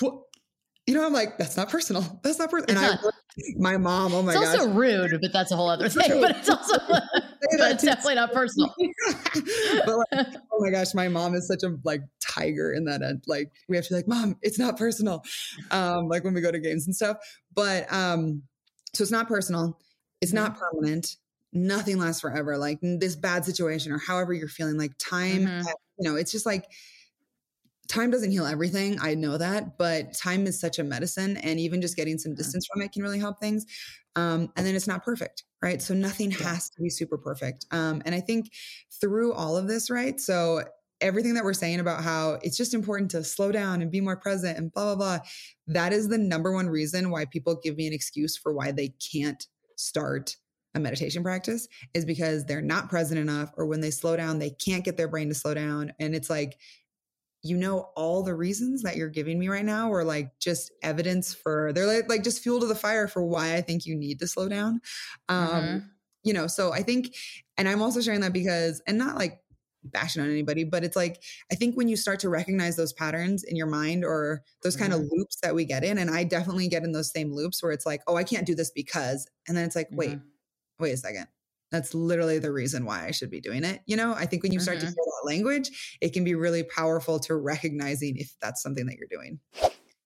[0.00, 0.22] what
[0.86, 2.02] you know, I'm like, that's not personal.
[2.22, 2.76] That's not personal.
[2.82, 4.60] And It's I, my mom, oh my god, it's gosh.
[4.60, 6.10] also rude, but that's a whole other thing.
[6.20, 8.74] But it's also, but it's definitely not personal.
[9.86, 13.22] but like, oh my gosh, my mom is such a like tiger in that end.
[13.26, 15.24] Like we have to be like, mom, it's not personal.
[15.70, 17.16] Um, like when we go to games and stuff.
[17.54, 18.42] But um,
[18.92, 19.78] so it's not personal.
[20.20, 20.60] It's not Mm-hmm.
[20.78, 21.16] permanent.
[21.52, 22.56] Nothing lasts forever.
[22.58, 25.64] Like this bad situation or however you're feeling, like time, Mhm.
[25.98, 26.66] you know, it's just like
[27.88, 28.98] time doesn't heal everything.
[29.00, 31.36] I know that, but time is such a medicine.
[31.38, 32.36] And even just getting some Mhm.
[32.36, 33.66] distance from it can really help things.
[34.16, 35.80] Um, and then it's not perfect, right?
[35.80, 37.66] So nothing has to be super perfect.
[37.70, 38.50] Um, and I think
[39.00, 40.20] through all of this, right?
[40.20, 40.62] So
[41.00, 44.16] everything that we're saying about how it's just important to slow down and be more
[44.16, 45.26] present and blah, blah, blah.
[45.66, 48.88] That is the number one reason why people give me an excuse for why they
[49.12, 49.44] can't
[49.76, 50.36] start
[50.74, 54.50] a meditation practice is because they're not present enough or when they slow down, they
[54.50, 55.92] can't get their brain to slow down.
[55.98, 56.58] And it's like,
[57.42, 61.34] you know, all the reasons that you're giving me right now are like just evidence
[61.34, 64.20] for they're like, like just fuel to the fire for why I think you need
[64.20, 64.80] to slow down.
[65.28, 65.92] Um, Mhm.
[66.24, 67.16] you know, so I think,
[67.56, 69.40] and I'm also sharing that because, and not like
[69.84, 73.42] bashing on anybody, but it's like, I think when you start to recognize those patterns
[73.42, 76.68] in your mind or those kind of loops that we get in, and I definitely
[76.68, 79.56] get in those same loops where it's like, oh, I can't do this because, and
[79.56, 80.32] then it's like, wait, Mhm.
[80.80, 81.28] wait a second.
[81.72, 83.80] That's literally the reason why I should be doing it.
[83.86, 84.90] You know, I think when you start to Mhm.
[84.90, 89.08] hear that language, it can be really powerful to recognizing if that's something that you're
[89.08, 89.40] doing.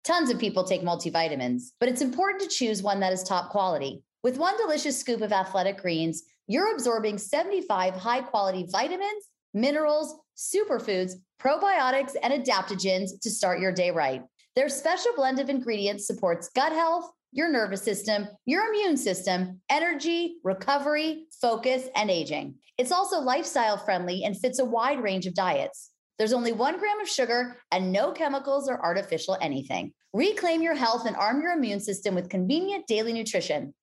[0.05, 4.05] Tons of people take multivitamins, but it's important to choose one that is top quality.
[4.23, 11.15] With one delicious scoop of athletic greens, you're absorbing 75 high quality vitamins, minerals, superfoods,
[11.41, 14.23] probiotics, and adaptogens to start your day right.
[14.55, 20.39] Their special blend of ingredients supports gut health, your nervous system, your immune system, energy,
[20.43, 22.55] recovery, focus, and aging.
[22.79, 25.91] It's also lifestyle friendly and fits a wide range of diets.
[26.19, 29.93] There's only one gram of sugar and no chemicals or artificial anything.
[30.15, 33.75] Reclaim your health and arm your immune system with convenient daily nutrition.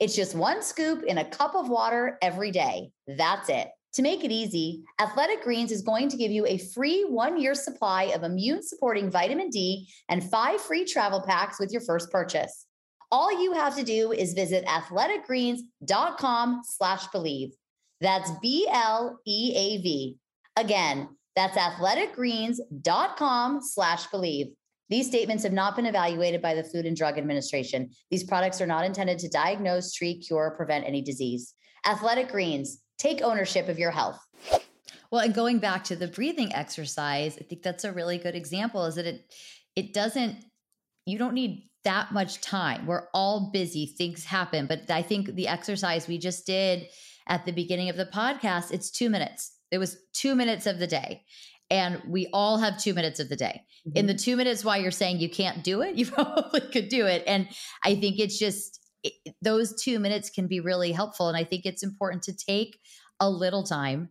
[0.00, 2.92] It's just one scoop in a cup of water every day.
[3.06, 3.68] That's it.
[3.96, 7.54] To make it easy, Athletic Greens is going to give you a free one year
[7.54, 12.66] supply of immune supporting vitamin D and five free travel packs with your first purchase.
[13.12, 17.52] All you have to do is visit athleticgreens.com slash bleav.
[18.00, 20.16] That's B L E A V.
[20.56, 24.54] Again, that's athleticgreens.com slash bleav.
[24.88, 27.90] These statements have not been evaluated by the Food and Drug Administration.
[28.10, 31.54] These products are not intended to diagnose, treat, cure, or prevent any disease.
[31.86, 34.20] Athletic Greens, take ownership of your health.
[35.10, 38.86] Well, and going back to the breathing exercise, I think that's a really good example
[38.86, 39.34] is that it
[39.76, 40.44] it doesn't
[41.06, 42.86] you don't need that much time.
[42.86, 46.86] We're all busy, things happen, but I think the exercise we just did
[47.26, 49.52] at the beginning of the podcast, it's 2 minutes.
[49.70, 51.24] It was 2 minutes of the day.
[51.70, 53.62] And we all have 2 minutes of the day.
[53.94, 57.06] In the 2 minutes while you're saying you can't do it, you probably could do
[57.06, 57.24] it.
[57.26, 57.48] And
[57.82, 61.66] I think it's just it, those 2 minutes can be really helpful and I think
[61.66, 62.78] it's important to take
[63.18, 64.10] a little time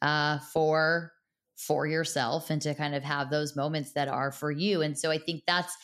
[0.00, 1.12] uh, for
[1.56, 5.10] for yourself and to kind of have those moments that are for you and so
[5.12, 5.76] i think that's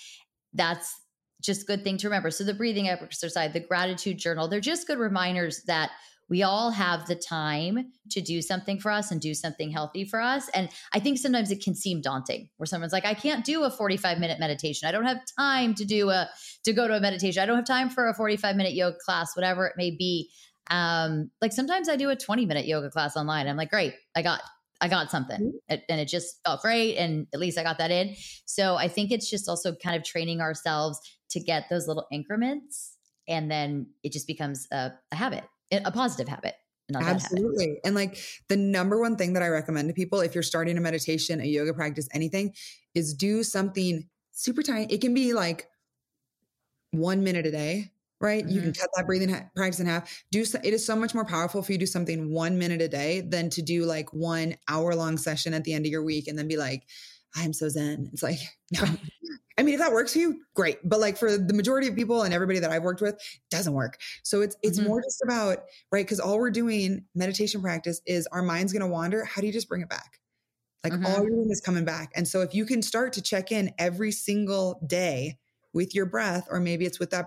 [0.52, 0.94] that's
[1.42, 2.30] just good thing to remember.
[2.30, 5.90] So the breathing exercise the gratitude journal they're just good reminders that
[6.28, 10.20] we all have the time to do something for us and do something healthy for
[10.20, 10.48] us.
[10.50, 13.70] And i think sometimes it can seem daunting where someone's like i can't do a
[13.70, 14.88] 45 minute meditation.
[14.88, 16.28] I don't have time to do a
[16.64, 17.42] to go to a meditation.
[17.42, 20.30] I don't have time for a 45 minute yoga class whatever it may be.
[20.70, 23.48] Um like sometimes i do a 20 minute yoga class online.
[23.48, 23.94] I'm like great.
[24.14, 24.42] I got
[24.80, 25.74] i got something mm-hmm.
[25.74, 28.14] It- and it just felt great and at least i got that in
[28.44, 32.96] so i think it's just also kind of training ourselves to get those little increments
[33.26, 36.54] and then it just becomes a, a habit a positive habit
[36.90, 37.22] not a habit.
[37.24, 37.80] Absolutely.
[37.84, 40.80] And like the number one thing that I recommend to people if you're starting a
[40.80, 42.54] meditation, a yoga practice, anything,
[42.94, 44.86] is do something super tiny.
[44.92, 45.68] It can be like
[46.92, 48.48] one minute a day, right?
[48.48, 50.22] You can cut that breathing ha- practice in half.
[50.30, 52.80] Do so, it is so much more powerful for you to do something one minute
[52.82, 56.02] a day than to do like one hour long session at the end of your
[56.02, 56.86] week and then be like,
[57.36, 58.10] I'm so zen.
[58.12, 58.38] It's like,
[58.72, 58.84] no.
[59.58, 60.78] I mean, if that works for you, great.
[60.84, 63.98] But like for the majority of people and everybody that I've worked with, doesn't work.
[64.22, 64.86] So it's it's Mhm.
[64.86, 68.88] more just about right because all we're doing meditation practice is our mind's going to
[68.88, 69.24] wander.
[69.24, 70.20] How do you just bring it back?
[70.84, 71.04] Like Mhm.
[71.04, 72.12] all you're doing is coming back.
[72.14, 75.38] And so if you can start to check in every single day
[75.72, 77.26] with your breath, or maybe it's with that,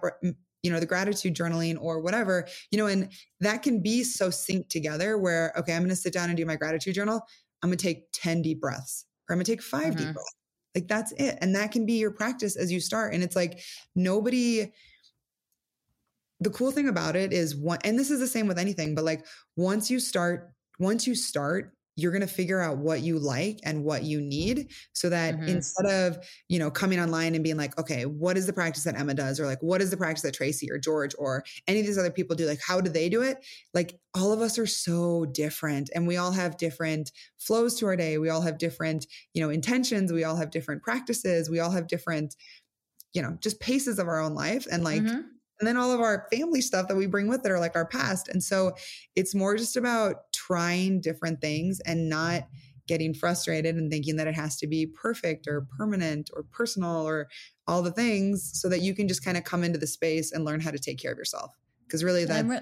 [0.63, 4.69] you know, the gratitude journaling or whatever, you know, and that can be so synced
[4.69, 7.21] together where, okay, I'm going to sit down and do my gratitude journal.
[7.63, 10.13] I'm going to take 10 deep breaths or I'm going to take 5 deep Mhm.
[10.13, 10.36] breaths.
[10.76, 11.38] Like that's it.
[11.41, 13.13] And that can be your practice as you start.
[13.13, 13.62] And it's like
[13.95, 14.71] nobody,
[16.39, 19.04] the cool thing about it is one, and this is the same with anything, but
[19.04, 23.60] like once you start, once you start, you're going to figure out what you like
[23.64, 25.46] and what you need so that Mhm.
[25.46, 28.96] instead of you know coming online and being like okay what is the practice that
[28.96, 31.86] emma does or like what is the practice that tracy or george or any of
[31.86, 34.68] these other people do like how do they do it like all of us are
[34.68, 39.06] so different and we all have different flows to our day we all have different
[39.34, 42.36] you know intentions we all have different practices we all have different
[43.14, 45.42] you know just paces of our own life and like Mhm.
[45.60, 47.86] and then all of our family stuff that we bring with it are like our
[47.86, 48.28] past.
[48.28, 48.74] And so
[49.16, 52.48] it's more just about trying different things and not
[52.88, 57.30] getting frustrated and thinking that it has to be perfect or permanent or personal or
[57.68, 60.44] all the things so that you can just kind of come into the space and
[60.44, 61.56] learn how to take care of yourself.
[61.86, 62.60] Because really that re-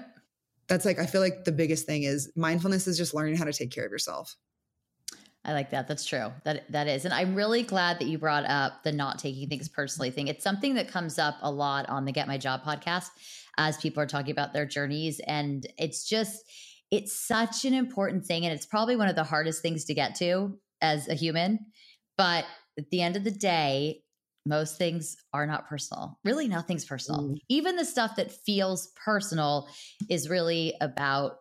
[0.68, 3.52] that's like I feel like the biggest thing is mindfulness is just learning how to
[3.52, 4.36] take care of yourself.
[5.44, 5.88] I like that.
[5.88, 6.30] That's true.
[6.44, 7.06] That that is.
[7.06, 10.28] And I'm really glad that you brought up the not taking things personally thing.
[10.28, 13.08] It's something that comes up a lot on the Get My Job podcast
[13.56, 16.44] as people are talking about their journeys and it's just
[16.90, 20.14] it's such an important thing and it's probably one of the hardest things to get
[20.16, 21.58] to as a human.
[22.16, 22.44] But
[22.78, 24.02] at the end of the day,
[24.46, 26.18] most things are not personal.
[26.24, 27.22] Really nothing's personal.
[27.22, 27.38] Mm.
[27.48, 29.68] Even the stuff that feels personal
[30.08, 31.36] is really about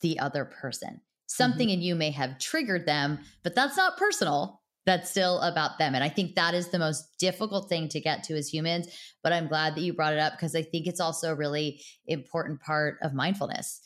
[0.00, 4.62] the other person something in you may have triggered them, but that's not personal.
[4.86, 5.96] That's still about them.
[5.96, 8.86] And I think that is the most difficult thing to get to as humans.
[9.22, 11.82] But I'm glad that you brought it up because I think it's also a really
[12.06, 13.80] important part of mindfulness.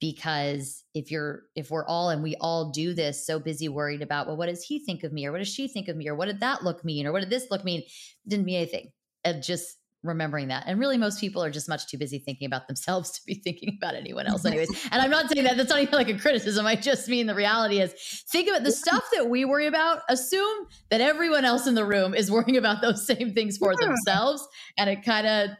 [0.00, 4.26] Because if you're, if we're all, and we all do this, so busy worried about,
[4.26, 5.26] well, what does he think of me?
[5.26, 6.08] Or what does she think of me?
[6.08, 7.06] Or what did that look mean?
[7.06, 7.82] Or what did this look mean?
[8.26, 8.92] Didn't mean anything.
[9.24, 10.64] And just remembering that.
[10.66, 13.78] And really, most people are just much too busy thinking about themselves to be thinking
[13.80, 14.68] about anyone else, anyways.
[14.92, 16.66] and I'm not saying that that's not even like a criticism.
[16.66, 17.94] I just mean the reality is
[18.30, 22.14] think about the stuff that we worry about, assume that everyone else in the room
[22.14, 23.86] is worrying about those same things for Yeah.
[23.86, 24.46] themselves.
[24.76, 25.50] And it kind of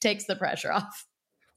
[0.00, 1.06] takes the pressure off.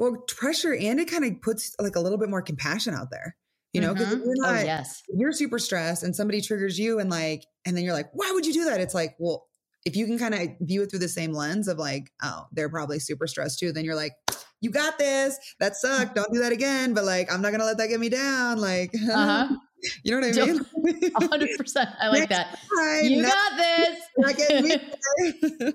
[0.02, 3.36] Well, pressure and it kind of puts like a little bit more compassion out there.
[3.72, 4.26] You know, because Mhm.
[4.26, 5.02] you're oh, not yes.
[5.16, 8.46] you're super stressed and somebody triggers you and like and then you're like why would
[8.46, 9.48] you do that it's like well
[9.86, 12.68] if you can kind of view it through the same lens of like oh they're
[12.68, 14.12] probably super stressed too then you're like
[14.60, 17.78] you got this that sucked don't do that again but like i'm not gonna let
[17.78, 19.56] that get me down like Uh-huh.
[20.04, 20.60] You know what i mean
[21.12, 21.96] 100%.
[22.00, 22.60] I like that.
[22.74, 24.00] Hi, You got this.
[24.18, 24.76] not getting me
[25.60, 25.74] there.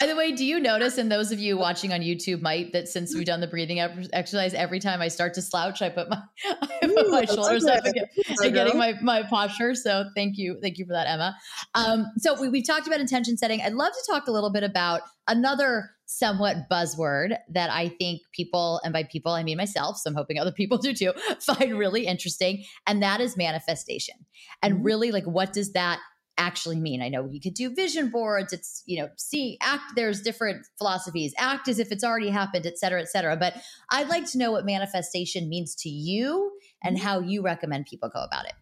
[0.00, 2.86] By the way, do you notice, and those of you watching on YouTube might, that
[2.88, 3.80] since we've done the breathing
[4.12, 6.22] exercise, every time I start to slouch, I put my,
[6.62, 8.06] I put Ooh, my shoulders up again.
[8.26, 9.74] Hi, and getting my my posture.
[9.74, 11.36] So thank you, thank you for that, Emma.
[11.74, 13.60] Um, so we, we've talked about intention setting.
[13.60, 18.80] I'd love to talk a little bit about another somewhat buzzword that I think people,
[18.82, 22.06] and by people I mean myself, so I'm hoping other people do too, find really
[22.06, 24.14] interesting, and that is manifestation.
[24.62, 24.84] And Mhm.
[24.84, 26.00] really, like, what does that
[26.38, 27.02] actually mean?
[27.02, 28.52] I know you could do vision boards.
[28.54, 29.96] It's you know, see, act.
[29.96, 31.34] There's different philosophies.
[31.36, 33.36] Act as if it's already happened, et cetera, et cetera.
[33.36, 33.54] But
[33.90, 38.22] I'd like to know what manifestation means to you and how you recommend people go
[38.22, 38.54] about it.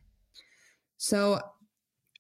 [0.97, 1.41] So,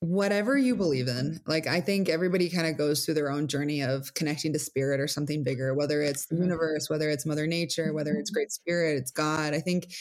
[0.00, 3.82] whatever you believe in, like I think everybody kind of goes through their own journey
[3.82, 6.42] of connecting to spirit or something bigger, whether it's the Mhm.
[6.42, 9.54] universe, whether it's Mother Nature, whether it's Great Spirit, it's God.
[9.54, 9.94] I think,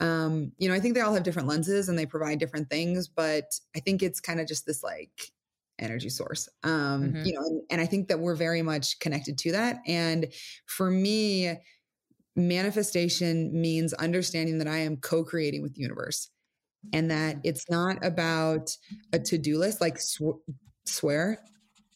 [0.00, 3.08] um, you know, I think they all have different lenses and they provide different things,
[3.08, 5.32] but I think it's kind of just this like
[5.80, 7.22] energy source um Mhm.
[7.22, 10.26] you know and, and i think that we're very much connected to that and
[10.66, 11.54] for me
[12.36, 16.30] manifestation means understanding that i am co-creating with the universe
[16.92, 17.48] and that mm-hmm.
[17.48, 18.70] it's not about
[19.12, 20.40] a to-do list like sw-
[20.84, 21.38] swear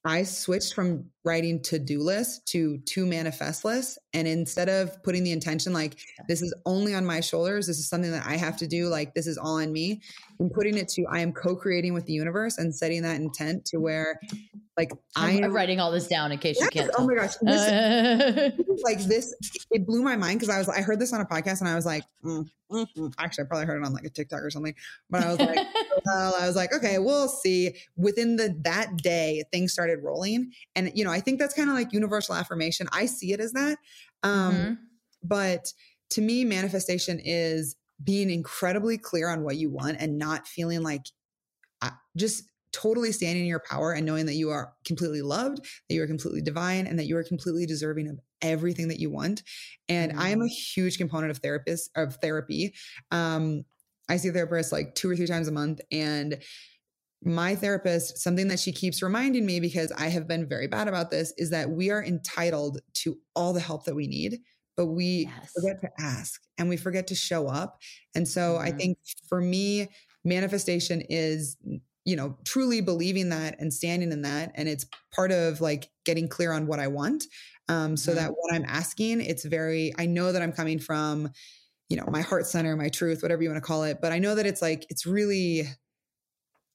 [0.05, 5.33] i switched from writing to-do lists to to manifest lists and instead of putting the
[5.33, 5.97] intention like
[6.29, 7.67] this is only on my shoulders.
[7.67, 8.89] This is something that i have to do.
[8.89, 10.01] Like this is all on me
[10.43, 13.79] and putting it to i am co-creating with the universe and setting that intent to
[13.79, 14.21] where
[14.77, 16.91] like i I'm, writing all this down in case you can't.
[16.99, 17.35] oh my gosh.
[17.41, 18.53] This
[18.85, 19.35] like this
[19.71, 21.75] it blew my mind because i was i heard this on a podcast and i
[21.75, 23.13] was like mm, mm, mm.
[23.19, 24.75] actually i probably heard it on like a tiktok or something.
[25.11, 25.59] But i was like
[26.05, 27.77] well i was like okay we'll see.
[27.97, 30.53] Within the that day things started rolling.
[30.75, 32.88] And you know i think that's kind of like universal affirmation.
[32.92, 33.79] I see it as that
[34.22, 34.79] um mhm.
[35.22, 35.72] but
[36.11, 41.07] to me manifestation is being incredibly clear on what you want and not feeling like
[41.83, 45.94] uh, just totally standing in your power and knowing that you are completely loved that
[45.94, 49.42] you are completely divine and that you are completely deserving of everything that you want.
[49.88, 52.75] And i am a huge component of therapist of therapy.
[53.11, 53.64] Um
[54.09, 56.42] i see therapists like two or three times a month and
[57.25, 61.11] my therapist something that she keeps reminding me because i have been very bad about
[61.11, 64.41] this is that we are entitled to all the help that we need
[64.77, 65.53] but we Yes.
[65.55, 67.81] forget to ask and we forget to show up
[68.15, 68.81] and so i Mhm.
[68.81, 69.89] think for me
[70.25, 71.57] manifestation is
[72.05, 74.85] you know truly believing that and standing in that and it's
[75.15, 77.25] part of like getting clear on what i want
[77.69, 78.17] um so Mhm.
[78.17, 81.31] that what i'm asking it's very i know that i'm coming from
[81.88, 83.99] you know, my heart center, my truth, whatever you want to call it.
[84.01, 85.65] But I know that it's like, it's really,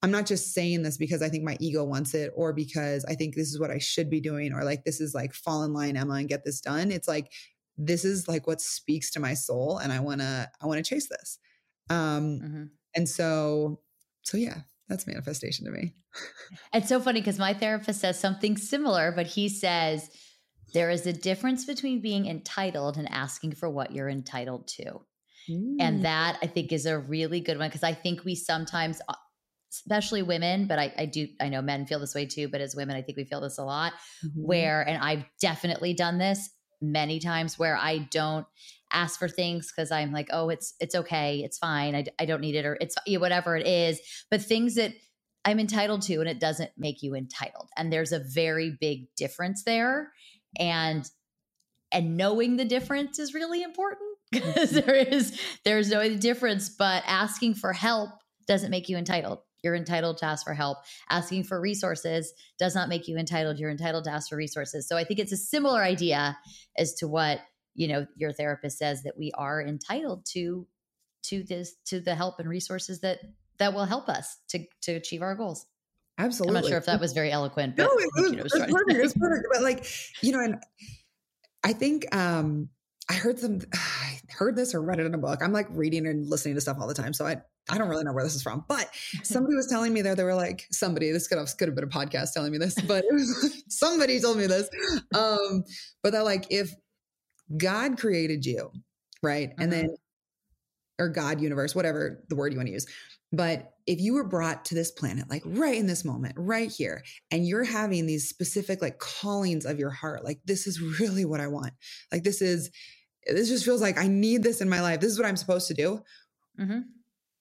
[0.03, 3.15] I'm not just saying this because I think my ego wants it or because I
[3.15, 5.73] think this is what I should be doing or like this is like fall in
[5.73, 6.91] line, Emma, and get this done.
[6.91, 7.31] It's like,
[7.77, 10.87] this is like what speaks to my soul and I want to, I want to
[10.87, 11.39] chase this.
[11.89, 12.63] Um, mm-hmm.
[12.95, 13.79] And so,
[14.21, 15.93] so yeah, that's manifestation to me.
[16.73, 20.09] It's so funny because my therapist says something similar, but he says,
[20.73, 25.01] there is a difference between being entitled and asking for what you're entitled to.
[25.49, 25.75] Mm.
[25.79, 29.13] And that I think is a really good one because I think we sometimes, uh,
[29.72, 32.76] especially women, but I, I, do, I know men feel this way too, but as
[32.76, 33.93] women, I think we feel this a lot
[34.26, 34.41] mm-hmm.
[34.41, 36.49] where, and I've definitely done this
[36.82, 38.45] many times where I don't
[38.91, 41.41] ask for things because I'm like, oh, it's, it's okay.
[41.43, 41.95] It's fine.
[41.95, 43.99] I, I don't need it or it's whatever it is.
[44.32, 44.93] But things that
[45.43, 47.70] I'm entitled to and it doesn't make you entitled.
[47.76, 50.11] And there's a very big difference there
[50.57, 51.09] and
[51.91, 54.86] and knowing the difference is really important because mm-hmm.
[54.86, 58.09] there is there's no difference but asking for help
[58.47, 60.78] doesn't make you entitled you're entitled to ask for help
[61.09, 64.95] asking for resources does not make you entitled you're entitled to ask for resources so
[64.95, 66.38] i think it's a similar idea
[66.78, 67.39] as to what
[67.76, 70.65] you know your therapist says that we are entitled to
[71.22, 73.20] to this to the help and resources that
[73.57, 75.65] that will help us to to achieve our goals
[76.20, 76.57] Absolutely.
[76.57, 77.76] I'm not sure if that was very eloquent.
[77.76, 78.97] But no, it was, it was perfect.
[78.97, 79.47] It was perfect.
[79.53, 79.86] But like,
[80.24, 80.55] you know, and
[81.63, 82.70] I think um
[83.09, 83.59] I heard some
[84.30, 85.39] I heard this or read it in a book.
[85.41, 87.13] I'm like reading and listening to stuff all the time.
[87.13, 87.38] So I
[87.70, 88.63] I don't really know where this is from.
[88.68, 88.89] But
[89.24, 91.84] somebody was telling me there, they were like, somebody, this could have could have been
[91.84, 94.70] a podcast telling me this, but it was somebody told me this.
[95.13, 95.63] Um,
[96.03, 96.74] but that like if
[97.55, 98.72] God created you,
[99.22, 99.49] right?
[99.57, 99.82] And mm-hmm.
[99.82, 99.95] then
[100.99, 102.88] or God universe, whatever the word you want to use.
[103.32, 107.03] But if you were brought to this planet, like right in this moment, right here,
[107.30, 111.41] and you're having these specific like callings of your heart, like this is really what
[111.41, 111.74] I want.
[112.11, 112.72] Like this is,
[113.28, 114.99] this just feels like I need this in my life.
[114.99, 116.01] This is what I'm supposed to do.
[116.59, 116.80] Mm-hmm.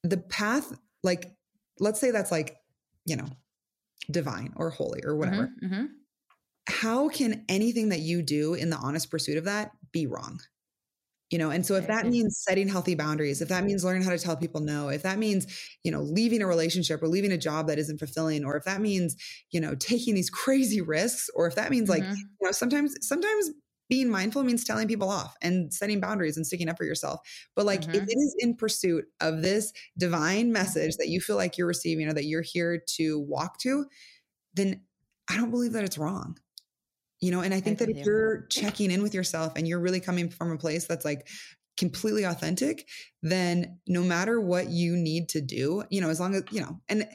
[0.05, 0.73] The path,
[1.03, 1.33] like,
[1.79, 2.57] let's say that's like,
[3.05, 3.27] you know,
[4.11, 5.51] divine or holy or whatever.
[5.63, 5.75] Mm-hmm.
[5.75, 5.85] Mm-hmm.
[6.69, 10.41] How can anything that you do in the honest pursuit of that be wrong?
[11.31, 14.11] you know and so if that means setting healthy boundaries if that means learning how
[14.11, 15.47] to tell people no if that means
[15.83, 18.81] you know leaving a relationship or leaving a job that isn't fulfilling or if that
[18.81, 19.17] means
[19.51, 22.15] you know taking these crazy risks or if that means like mm-hmm.
[22.15, 23.51] you know sometimes sometimes
[23.89, 27.21] being mindful means telling people off and setting boundaries and sticking up for yourself.
[27.55, 27.95] But like mm-hmm.
[27.95, 32.09] if it is in pursuit of this divine message that you feel like you're receiving
[32.09, 33.87] or that you're here to walk to,
[34.55, 34.83] then
[35.31, 36.37] I don't believe that it's wrong
[37.21, 38.05] you know and i think I that if you.
[38.05, 41.29] you're checking in with yourself and you're really coming from a place that's like
[41.77, 42.89] completely authentic
[43.23, 46.81] then no matter what you need to do you know as long as you know
[46.89, 47.07] and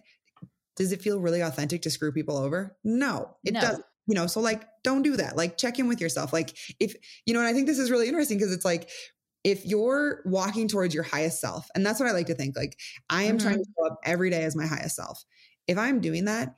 [0.75, 3.61] does it feel really authentic to screw people over no it no.
[3.61, 6.95] doesn't you know so like don't do that like check in with yourself like if
[7.25, 8.89] you know and i think this is really interesting because it's like
[9.43, 12.77] if you're walking towards your highest self and that's what i like to think like
[13.09, 13.47] i am mm-hmm.
[13.47, 15.23] trying to show up every day as my highest self
[15.67, 16.55] if i'm doing that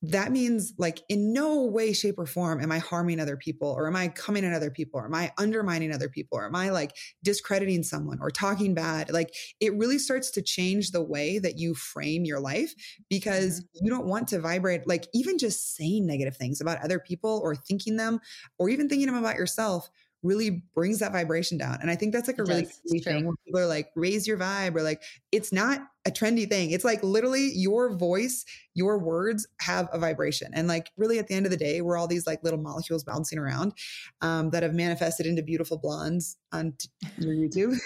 [0.00, 3.88] that means like in no way shape or form am i harming other people or
[3.88, 6.70] am i coming at other people or am i undermining other people or am i
[6.70, 6.94] like
[7.24, 11.74] discrediting someone or talking bad like it really starts to change the way that you
[11.74, 12.74] frame your life
[13.10, 13.84] because mm-hmm.
[13.84, 17.56] you don't want to vibrate like even just saying negative things about other people or
[17.56, 18.20] thinking them
[18.58, 19.90] or even thinking them about yourself
[20.22, 21.78] really brings that vibration down.
[21.80, 24.36] And I think that's like a it really thing when people are like, raise your
[24.36, 25.02] vibe or like,
[25.32, 26.70] it's not a trendy thing.
[26.70, 28.44] It's like literally your voice,
[28.74, 30.50] your words have a vibration.
[30.54, 33.04] And like really at the end of the day, we're all these like little molecules
[33.04, 33.72] bouncing around
[34.20, 36.88] um, that have manifested into beautiful blondes on t-
[37.18, 37.78] your YouTube.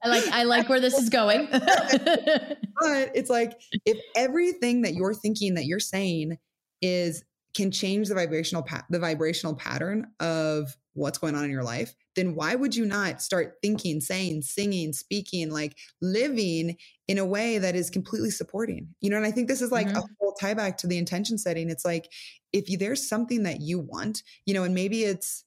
[0.04, 1.48] I like I like where this is going.
[1.52, 6.38] but it's like if everything that you're thinking that you're saying
[6.82, 7.24] is
[7.56, 11.94] can change the vibrational pa- the vibrational pattern of what's going on in your life
[12.16, 16.76] then why would you not start thinking saying singing speaking like living
[17.08, 19.88] in a way that is completely supporting you know and i think this is like
[19.88, 19.98] mm-hmm.
[19.98, 22.12] a whole tie back to the intention setting it's like
[22.54, 25.44] if you, there's something that you want you know and maybe it's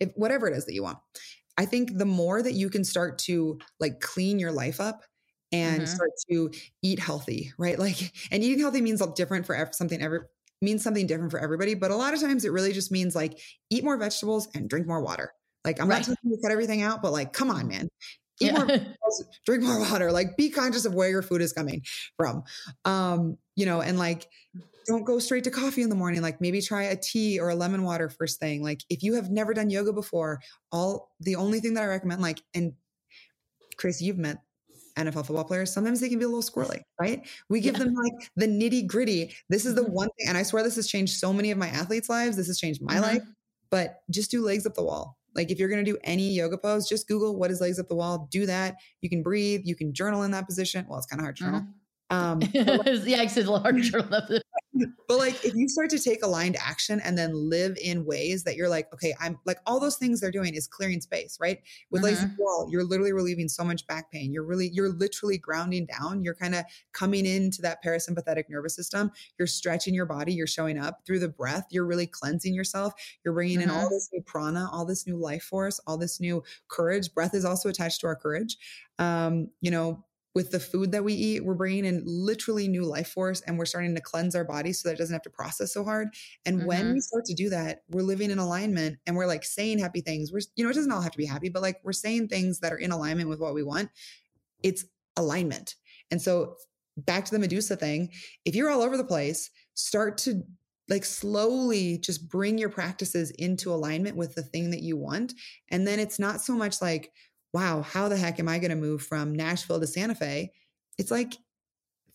[0.00, 0.98] if whatever it is that you want
[1.58, 5.02] i think the more that you can start to like clean your life up
[5.52, 5.94] and mm-hmm.
[5.94, 6.50] start to
[6.82, 7.78] eat healthy, right?
[7.78, 10.20] Like, and eating healthy means different for something every
[10.64, 11.74] means something different for everybody.
[11.74, 13.38] But a lot of times it really just means like
[13.70, 15.32] eat more vegetables and drink more water.
[15.64, 15.96] Like I'm right.
[15.96, 17.88] not telling you to cut everything out, but like, come on, man.
[18.40, 18.52] Eat yeah.
[18.52, 20.10] more vegetables, drink more water.
[20.12, 21.82] Like be conscious of where your food is coming
[22.16, 22.42] from.
[22.84, 24.28] Um, you know, and like
[24.86, 26.22] don't go straight to coffee in the morning.
[26.22, 28.62] Like maybe try a tea or a lemon water first thing.
[28.62, 30.40] Like if you have never done yoga before,
[30.72, 32.74] all the only thing that I recommend, like, and
[33.76, 34.38] Chris, you've met
[34.96, 37.26] NFL football players, sometimes they can be a little squirrely, right?
[37.48, 37.84] We give yeah.
[37.84, 39.34] them like the nitty gritty.
[39.48, 39.92] This is the mm-hmm.
[39.92, 42.36] one thing, and I swear this has changed so many of my athletes' lives.
[42.36, 43.02] This has changed my mm-hmm.
[43.02, 43.22] life,
[43.70, 45.18] but just do legs up the wall.
[45.34, 47.88] Like if you're going to do any yoga pose, just Google what is legs up
[47.88, 48.76] the wall, do that.
[49.00, 50.86] You can breathe, you can journal in that position.
[50.88, 51.60] Well, it's kind of hard to journal.
[51.60, 51.70] Mm-hmm.
[52.10, 52.40] Um,
[53.04, 54.20] yeah, it's a large journal.
[55.08, 58.56] But like if you start to take aligned action and then live in ways that
[58.56, 61.60] you're like okay i'm like all those things they're doing is clearing space right?
[61.90, 62.14] With mm-hmm.
[62.14, 64.32] lazy wall you're literally relieving so much back pain.
[64.32, 66.22] You're really you're literally grounding down.
[66.22, 69.10] You're kind of coming into that parasympathetic nervous system.
[69.38, 70.32] You're stretching your body.
[70.32, 71.66] You're showing up through the breath.
[71.70, 72.94] You're really cleansing yourself.
[73.24, 73.70] You're bringing mm-hmm.
[73.70, 73.94] in all mm-hmm.
[73.94, 77.12] this new prana all this new life force all this new courage.
[77.14, 78.56] Breath is also attached to our courage.
[78.98, 80.04] Um you know
[80.34, 83.64] with the food that we eat, we're bringing in literally new life force and we're
[83.64, 86.08] starting to cleanse our body so that it doesn't have to process so hard.
[86.44, 86.66] And mm-hmm.
[86.66, 90.00] when we start to do that, we're living in alignment and we're like saying happy
[90.00, 90.32] things.
[90.32, 92.60] We're, you know, it doesn't all have to be happy, but like we're saying things
[92.60, 93.90] that are in alignment with what we want.
[94.62, 94.84] It's
[95.16, 95.76] alignment.
[96.10, 96.56] And so
[96.96, 98.10] back to the Medusa thing,
[98.44, 100.42] if you're all over the place, start to
[100.88, 105.32] like slowly just bring your practices into alignment with the thing that you want.
[105.70, 107.12] And then it's not so much like,
[107.54, 110.50] wow, how the heck am I going to move from Nashville to Santa Fe?
[110.98, 111.34] It's like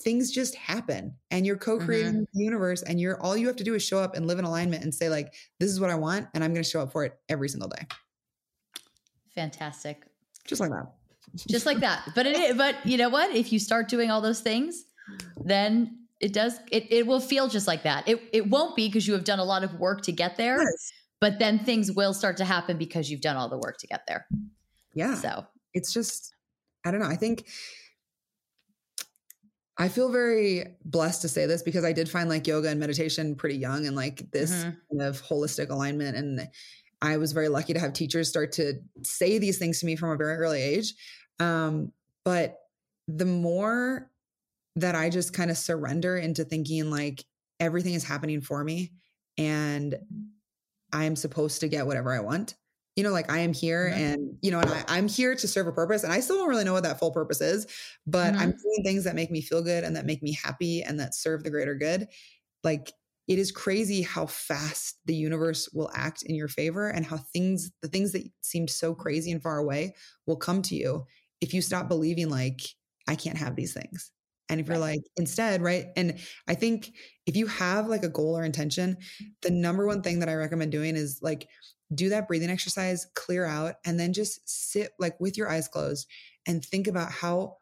[0.01, 2.37] things just happen and you're co-creating mm-hmm.
[2.37, 4.45] the universe and you're all you have to do is show up and live in
[4.45, 6.91] alignment and say like this is what I want and I'm going to show up
[6.91, 7.85] for it every single day.
[9.33, 10.05] Fantastic.
[10.45, 10.87] Just like that.
[11.47, 12.09] just like that.
[12.15, 13.33] But it but you know what?
[13.35, 14.85] If you start doing all those things,
[15.43, 18.07] then it does it it will feel just like that.
[18.07, 20.59] It it won't be because you have done a lot of work to get there.
[20.59, 20.91] Yes.
[21.21, 24.07] But then things will start to happen because you've done all the work to get
[24.07, 24.25] there.
[24.99, 25.15] Yeah.
[25.15, 26.35] So it's just,
[26.85, 27.07] I don't know.
[27.07, 27.45] I think
[29.77, 33.35] I feel very blessed to say this because I did find like yoga and meditation
[33.35, 34.71] pretty young and like this mm-hmm.
[34.91, 36.17] kind of holistic alignment.
[36.17, 36.49] And
[37.01, 38.73] I was very lucky to have teachers start to
[39.05, 40.95] say these things to me from a very early age.
[41.39, 41.93] Um,
[42.25, 42.57] but
[43.07, 44.11] the more
[44.75, 47.23] that I just kind of surrender into thinking like
[47.61, 48.91] everything is happening for me
[49.37, 49.95] and
[50.91, 52.55] I'm supposed to get whatever I want
[52.99, 54.03] you know, like I am here mm-hmm.
[54.03, 56.03] and, you know, and I, am here to serve a purpose.
[56.03, 57.65] And I still don't really know what that full purpose is,
[58.05, 58.41] but mm-hmm.
[58.41, 61.15] I'm doing things that make me feel good and that make me happy and that
[61.15, 62.09] serve the greater good.
[62.61, 62.91] Like
[63.29, 67.71] it is crazy how fast the universe will act in your favor and how things,
[67.81, 69.95] the things that seemed so crazy and far away
[70.27, 71.05] will come to you
[71.39, 72.59] if you stop believing like,
[73.07, 74.11] I can't have these things.
[74.49, 75.85] And if you're like, instead, right?
[75.95, 76.19] And
[76.49, 76.91] I think
[77.25, 78.97] if you have like a goal or intention,
[79.41, 81.47] the number one thing that I recommend doing is like
[81.93, 86.07] do that breathing exercise, clear out, and then just sit like with your eyes closed
[86.45, 87.57] and think about how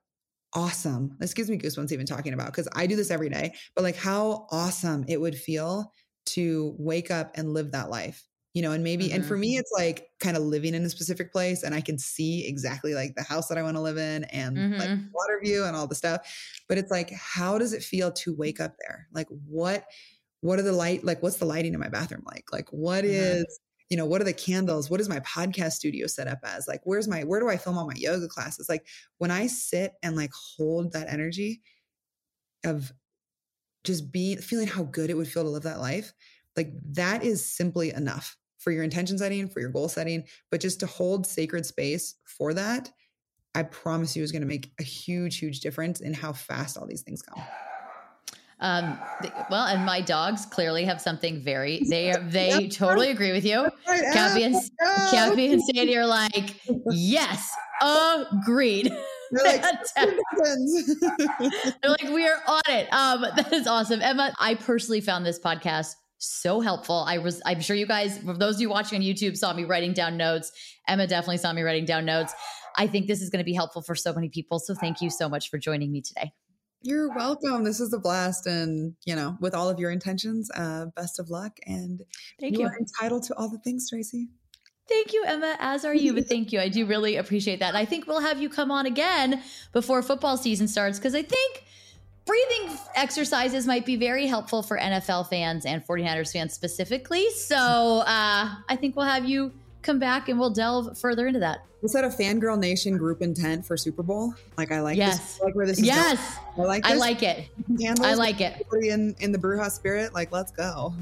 [0.54, 3.84] awesome this gives me goosebumps even talking about because I do this every day, but
[3.84, 5.94] like how awesome it would feel
[6.28, 8.24] to wake up and live that life.
[8.54, 9.18] You know, and maybe, mm-hmm.
[9.18, 12.00] and for me, it's like kind of living in a specific place and I can
[12.00, 14.80] see exactly like the house that I want to live in and mm-hmm.
[14.80, 16.22] like water view and all the stuff.
[16.68, 19.10] But it's like, how does it feel to wake up there?
[19.14, 19.86] Like, what,
[20.42, 22.46] what are the light, like, what's the lighting in my bathroom like?
[22.52, 23.14] Like, what mm-hmm.
[23.14, 23.60] is
[23.90, 24.90] you know what are the candles?
[24.90, 26.68] What is my podcast studio set up as?
[26.68, 28.68] Like where's my where do i film all my yoga classes?
[28.70, 28.86] Like
[29.18, 31.62] when i sit and like hold that energy
[32.66, 32.92] of
[33.84, 36.14] just being feeling how good it would feel to live that life
[36.58, 40.24] like that is simply enough for your intention setting for your goal setting.
[40.50, 42.92] But just to hold sacred space for that
[43.56, 46.86] i promise you is going to make a huge huge difference in how fast all
[46.86, 47.42] these things come
[48.60, 48.98] um,
[49.52, 53.70] well, and my dogs clearly have something very they are they totally agree with you.
[53.86, 54.56] Cappy and
[55.12, 56.56] Cappy and Sandy are like,
[56.92, 58.92] yes, agreed.
[59.32, 59.62] They're like,
[61.82, 62.88] They're like, we are on it.
[62.94, 64.02] Um, that is awesome.
[64.02, 67.04] Emma, I personally found this podcast so helpful.
[67.06, 69.66] I was, I'm sure you guys, for those of you watching on YouTube, saw me
[69.66, 70.54] writing down notes.
[70.88, 72.34] Emma definitely saw me writing down notes.
[72.78, 74.60] I think this is going to be helpful for so many people.
[74.60, 76.32] So thank you so much for joining me today.
[76.82, 77.64] You're welcome.
[77.64, 78.46] This is a blast.
[78.46, 81.58] And, you know, with all of your intentions, uh, best of luck.
[81.66, 82.02] And
[82.40, 84.30] thank you, you are entitled to all the things, Tracy.
[84.88, 86.14] Thank you, Emma, as are you.
[86.14, 86.62] But thank you.
[86.62, 87.70] I do really appreciate that.
[87.70, 89.42] And I think we'll have you come on again
[89.74, 91.64] before football season starts because I think
[92.26, 97.30] breathing exercises might be very helpful for NFL fans and 49ers fans specifically.
[97.32, 99.52] So uh, I think we'll have you
[99.88, 101.66] come back and we'll delve further into that.
[101.82, 104.34] Was that a fangirl nation group intent for Super Bowl?
[104.58, 105.18] Like I like yes.
[105.18, 105.42] this.
[105.42, 106.38] I like where this is yes.
[106.56, 106.66] Going.
[106.66, 106.92] I like this.
[106.92, 107.50] I like it.
[107.80, 108.68] Candles, I like it.
[108.84, 110.94] In in the Brewhouse spirit, like let's go.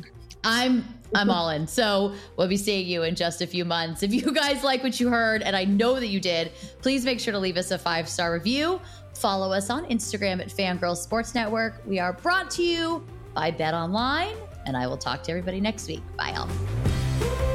[0.44, 1.66] I'm I'm all in.
[1.68, 4.04] So we'll be seeing you in just a few months.
[4.04, 7.20] If you guys like what you heard, and I know that you did, please make
[7.20, 8.80] sure to leave us a five star review.
[9.16, 11.82] Follow us on Instagram at Fangirl Sports Network.
[11.88, 16.04] We are brought to you by BetOnline, and I will talk to everybody next week.
[16.18, 17.55] Bye, all.